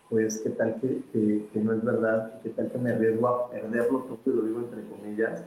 [0.08, 2.40] Pues, ¿qué tal que, que, no es verdad?
[2.42, 4.18] ¿Qué tal que me arriesgo a perderlo todo?
[4.26, 5.44] Y lo digo entre comillas.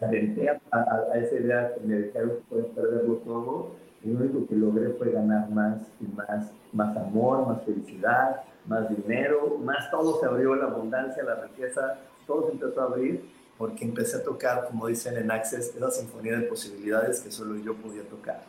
[0.00, 3.70] Y a, a, esa idea que me dijeron que puedes perderlo todo.
[4.02, 8.88] Y lo único que logré fue ganar más y más, más amor, más felicidad, más
[8.88, 13.22] dinero, más todo se abrió, la abundancia, la riqueza, todo se empezó a abrir
[13.60, 17.76] porque empecé a tocar, como dicen en Access, esa sinfonía de posibilidades que solo yo
[17.76, 18.42] podía tocar.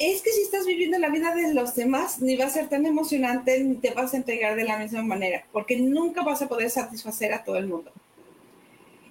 [0.00, 2.86] Es que si estás viviendo la vida de los demás, ni va a ser tan
[2.86, 6.70] emocionante, ni te vas a entregar de la misma manera, porque nunca vas a poder
[6.70, 7.92] satisfacer a todo el mundo.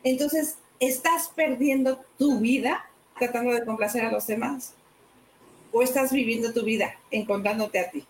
[0.03, 4.73] Entonces, ¿estás perdiendo tu vida tratando de complacer a los demás?
[5.71, 8.05] ¿O estás viviendo tu vida encontrándote a ti?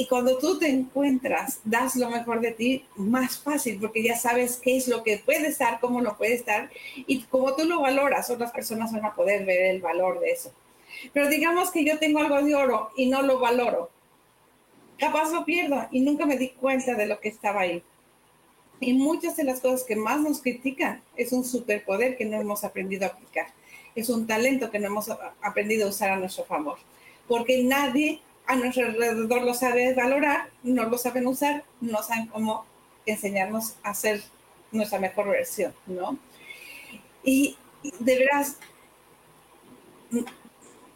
[0.00, 4.56] Y cuando tú te encuentras, das lo mejor de ti, más fácil, porque ya sabes
[4.56, 8.30] qué es lo que puede estar, cómo lo puede estar, y como tú lo valoras,
[8.30, 10.52] otras personas van a poder ver el valor de eso.
[11.12, 13.90] Pero digamos que yo tengo algo de oro y no lo valoro.
[15.00, 17.82] Capaz lo pierdo y nunca me di cuenta de lo que estaba ahí.
[18.78, 22.62] Y muchas de las cosas que más nos critican es un superpoder que no hemos
[22.62, 23.48] aprendido a aplicar.
[23.96, 25.10] Es un talento que no hemos
[25.42, 26.78] aprendido a usar a nuestro favor.
[27.26, 32.64] Porque nadie a nuestro alrededor lo sabe valorar, no lo saben usar, no saben cómo
[33.04, 34.22] enseñarnos a ser
[34.72, 36.18] nuestra mejor versión, ¿no?
[37.22, 37.56] Y
[38.00, 38.56] de veras,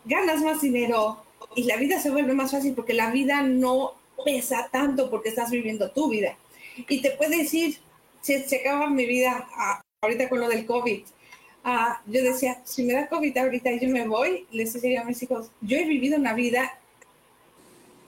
[0.06, 1.22] ganas más dinero
[1.54, 3.92] y la vida se vuelve más fácil porque la vida no
[4.24, 6.38] pesa tanto porque estás viviendo tu vida.
[6.88, 7.78] Y te puede decir,
[8.22, 9.46] se, se acaba mi vida
[10.00, 11.02] ahorita con lo del COVID.
[11.64, 15.04] Ah, yo decía, si me da COVID ahorita y yo me voy, les decía a
[15.04, 16.78] mis hijos, yo he vivido una vida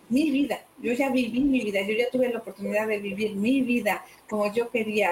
[0.08, 0.64] mi vida.
[0.78, 4.52] Yo ya viví mi vida, yo ya tuve la oportunidad de vivir mi vida como
[4.52, 5.10] yo quería.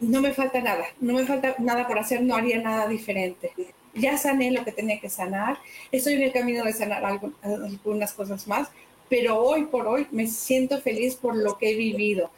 [0.00, 3.52] No me falta nada, no me falta nada por hacer, no haría nada diferente.
[3.94, 5.58] Ya sané lo que tenía que sanar,
[5.90, 8.68] estoy en el camino de sanar algunas cosas más,
[9.08, 12.30] pero hoy por hoy me siento feliz por lo que he vivido,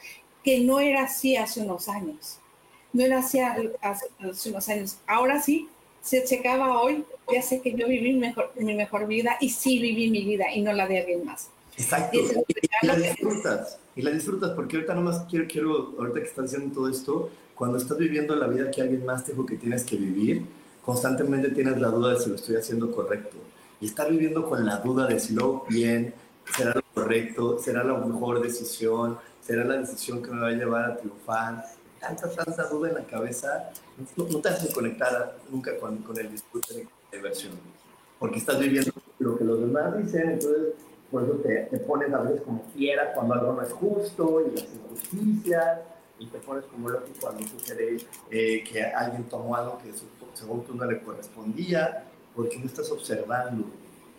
[0.43, 2.41] que no era así hace unos años.
[2.93, 4.07] No era así hace
[4.49, 4.99] unos años.
[5.07, 5.69] Ahora sí,
[6.03, 10.11] se checaba hoy, ya sé que yo viví mejor, mi mejor vida y sí viví
[10.11, 11.49] mi vida y no la de alguien más.
[11.77, 12.19] Exacto.
[12.19, 13.79] Y, la disfrutas.
[13.97, 17.79] Y la disfrutas porque ahorita nomás quiero, quiero, ahorita que estás haciendo todo esto, cuando
[17.79, 20.43] estás viviendo la vida que alguien más te dijo que tienes que vivir,
[20.85, 23.37] constantemente tienes la duda de si lo estoy haciendo correcto.
[23.81, 26.15] Y estar viviendo con la duda de si lo bien,
[26.57, 30.91] será lo correcto, será la mejor decisión, será la decisión que me va a llevar
[30.91, 31.65] a triunfar.
[32.01, 33.71] Tanta, tanta duda en la cabeza
[34.17, 37.53] no, te hace conectar nunca con, con el disfrute de la diversión,
[38.19, 40.75] porque estás viviendo lo que los demás dicen, entonces
[41.11, 44.51] por eso te, te, pones a veces como quieras cuando algo no es justo y
[44.51, 45.81] las injusticias,
[46.19, 47.99] y te pones como loco cuando sucede
[48.31, 49.91] eh, que alguien tomó algo que
[50.35, 52.05] según tú no le correspondía,
[52.35, 53.67] porque no estás observando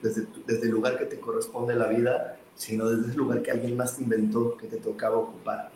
[0.01, 3.75] desde, desde el lugar que te corresponde la vida, sino desde el lugar que alguien
[3.75, 5.71] más te inventó que te tocaba ocupar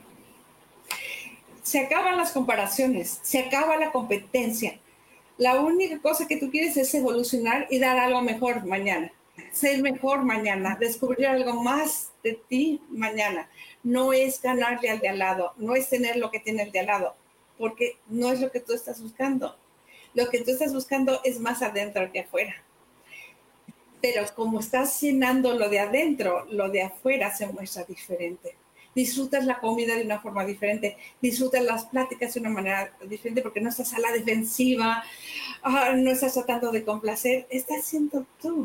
[1.69, 4.79] se acaban las comparaciones, se acaba la competencia.
[5.39, 9.09] La única cosa que tú quieres es evolucionar y dar algo mejor mañana,
[9.53, 13.49] ser mejor mañana, descubrir algo más de ti mañana.
[13.81, 16.81] No es ganarle al de al lado, no es tener lo que tiene el de
[16.81, 17.15] al lado,
[17.57, 19.55] porque no es lo que tú estás buscando.
[20.13, 22.61] Lo que tú estás buscando es más adentro que afuera.
[24.01, 28.57] Pero como estás llenando lo de adentro, lo de afuera se muestra diferente
[28.99, 33.61] disfrutas la comida de una forma diferente, disfrutas las pláticas de una manera diferente porque
[33.61, 35.03] no estás a la defensiva,
[35.63, 38.63] ah, no estás tratando de complacer, estás siendo tú.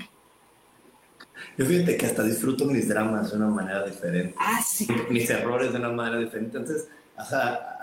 [1.56, 4.34] Yo fíjate que hasta disfruto mis dramas de una manera diferente.
[4.38, 4.86] Ah, sí.
[5.10, 6.58] Mis errores de una manera diferente.
[6.58, 7.78] Entonces, o sea,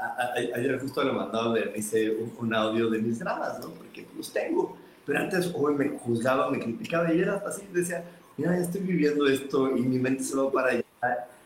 [0.56, 3.70] ayer justo le mandaba, me hice un, audio de mis dramas, ¿no?
[3.70, 4.78] Porque los tengo.
[5.06, 8.04] Pero antes hoy me juzgaba, me criticaba y era así, decía,
[8.38, 10.84] mira, estoy viviendo esto y mi mente se va para allá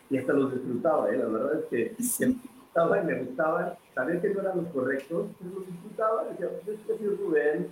[0.09, 1.17] y hasta los disfrutaba, ¿eh?
[1.17, 5.27] la verdad es que, me gustaba y me gustaba, sabía que no eran los correctos,
[5.39, 7.67] pero los disfrutaba, decía, pues es que Rubén,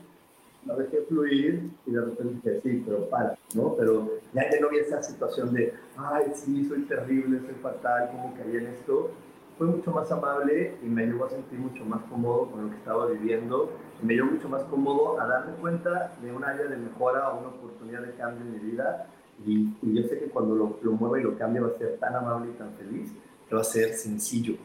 [0.66, 3.76] la dejé fluir y de repente dije, sí, pero para, ¿no?
[3.76, 8.34] Pero ya que no había esa situación de, ay, sí, soy terrible, soy fatal, ¿cómo
[8.36, 9.12] caí en esto?
[9.58, 12.78] Fue mucho más amable y me ayudó a sentir mucho más cómodo con lo que
[12.78, 13.72] estaba viviendo
[14.02, 17.40] y me ayudó mucho más cómodo a darme cuenta de un área de mejora o
[17.40, 19.08] una oportunidad de cambio en mi vida
[19.46, 22.16] y, yo sé que cuando lo, lo mueva y lo cambie va a ser tan
[22.16, 23.12] amable y tan feliz
[23.48, 24.56] que va a ser sencillo.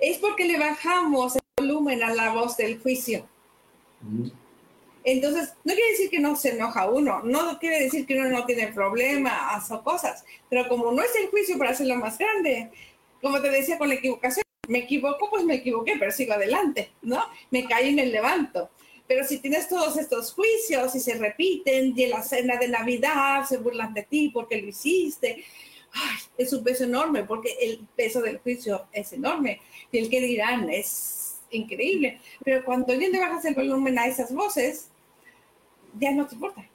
[0.00, 3.26] Es porque le bajamos el volumen a la voz del juicio.
[5.04, 8.44] Entonces, no quiere decir que no se enoja uno, no quiere decir que uno no
[8.46, 12.70] tiene problemas o cosas, pero como no es el juicio para hacerlo más grande,
[13.20, 17.24] como te decía con la equivocación, me equivoco, pues me equivoqué, pero sigo adelante, ¿no?
[17.50, 18.70] Me caí y me levanto.
[19.12, 23.44] Pero si tienes todos estos juicios y se repiten, y en la cena de Navidad
[23.44, 25.44] se burlan de ti porque lo hiciste,
[26.38, 29.60] es un peso enorme porque el peso del juicio es enorme.
[29.90, 32.20] Y el que dirán es increíble.
[32.42, 34.88] Pero cuando ya le bajas el volumen a esas voces,
[35.98, 36.66] ya no te importa.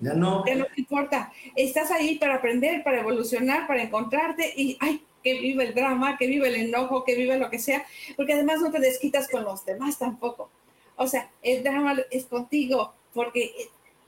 [0.00, 0.42] Ya no.
[0.46, 1.34] Ya no te importa.
[1.54, 6.28] Estás ahí para aprender, para evolucionar, para encontrarte y, ay, que vive el drama, que
[6.28, 7.84] vive el enojo, que vive lo que sea,
[8.16, 10.48] porque además no te desquitas con los demás tampoco.
[10.96, 13.52] O sea, el drama es contigo porque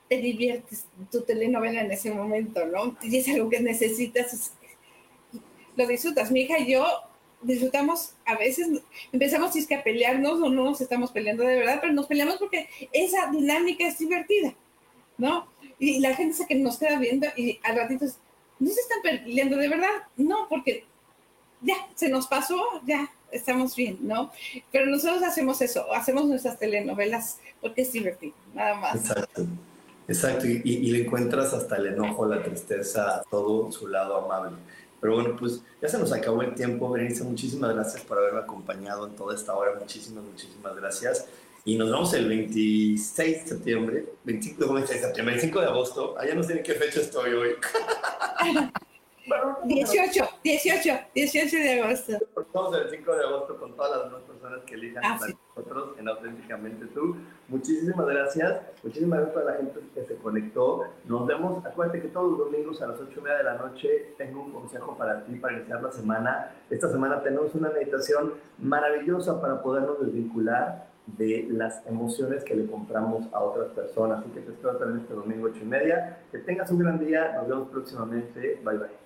[0.09, 2.97] te diviertes tu telenovela en ese momento, ¿no?
[3.03, 4.53] Y es algo que necesitas,
[5.77, 6.31] lo disfrutas.
[6.31, 6.87] Mi hija y yo
[7.43, 8.69] disfrutamos, a veces
[9.13, 13.31] empezamos a pelearnos o no nos estamos peleando de verdad, pero nos peleamos porque esa
[13.31, 14.55] dinámica es divertida,
[15.19, 15.49] ¿no?
[15.79, 18.07] Y la gente se que nos queda viendo y al ratito
[18.59, 20.85] no se están peleando de verdad, no, porque
[21.61, 22.57] ya, se nos pasó,
[22.87, 24.33] ya, estamos bien, ¿no?
[24.73, 28.97] Pero nosotros hacemos eso, hacemos nuestras telenovelas porque es divertido, nada más.
[28.97, 29.47] Exacto.
[30.09, 34.57] Exacto, y, le encuentras hasta el enojo, la tristeza, todo su lado amable.
[35.01, 39.07] Pero bueno, pues ya se nos acabó el tiempo, Berenice, muchísimas gracias por haberme acompañado
[39.09, 41.27] en toda esta hora, muchísimas, muchísimas gracias.
[41.65, 46.35] Y nos vemos el 26 de septiembre, 25, 26 de septiembre, 25 de agosto, allá
[46.35, 47.51] no sé en qué fecha estoy hoy.
[49.65, 52.13] 18, 18, 18 de agosto.
[52.53, 55.19] Vamos el 5 de agosto con todas las demás personas que elijan ah,
[55.57, 57.17] nosotros en Auténticamente Tú.
[57.49, 58.61] Muchísimas gracias.
[58.83, 60.85] Muchísimas gracias a la gente que se conectó.
[61.07, 61.65] Nos vemos.
[61.65, 64.53] Acuérdate que todos los domingos a las 8 y media de la noche tengo un
[64.53, 66.53] consejo para ti para iniciar la semana.
[66.71, 73.27] Esta semana tenemos una meditación maravillosa para podernos desvincular de las emociones que le compramos
[73.33, 74.21] a otras personas.
[74.21, 76.19] Así que te espero también este domingo 8 y media.
[76.31, 77.33] Que tengas un gran día.
[77.35, 78.61] Nos vemos próximamente.
[78.65, 79.06] Bye bye.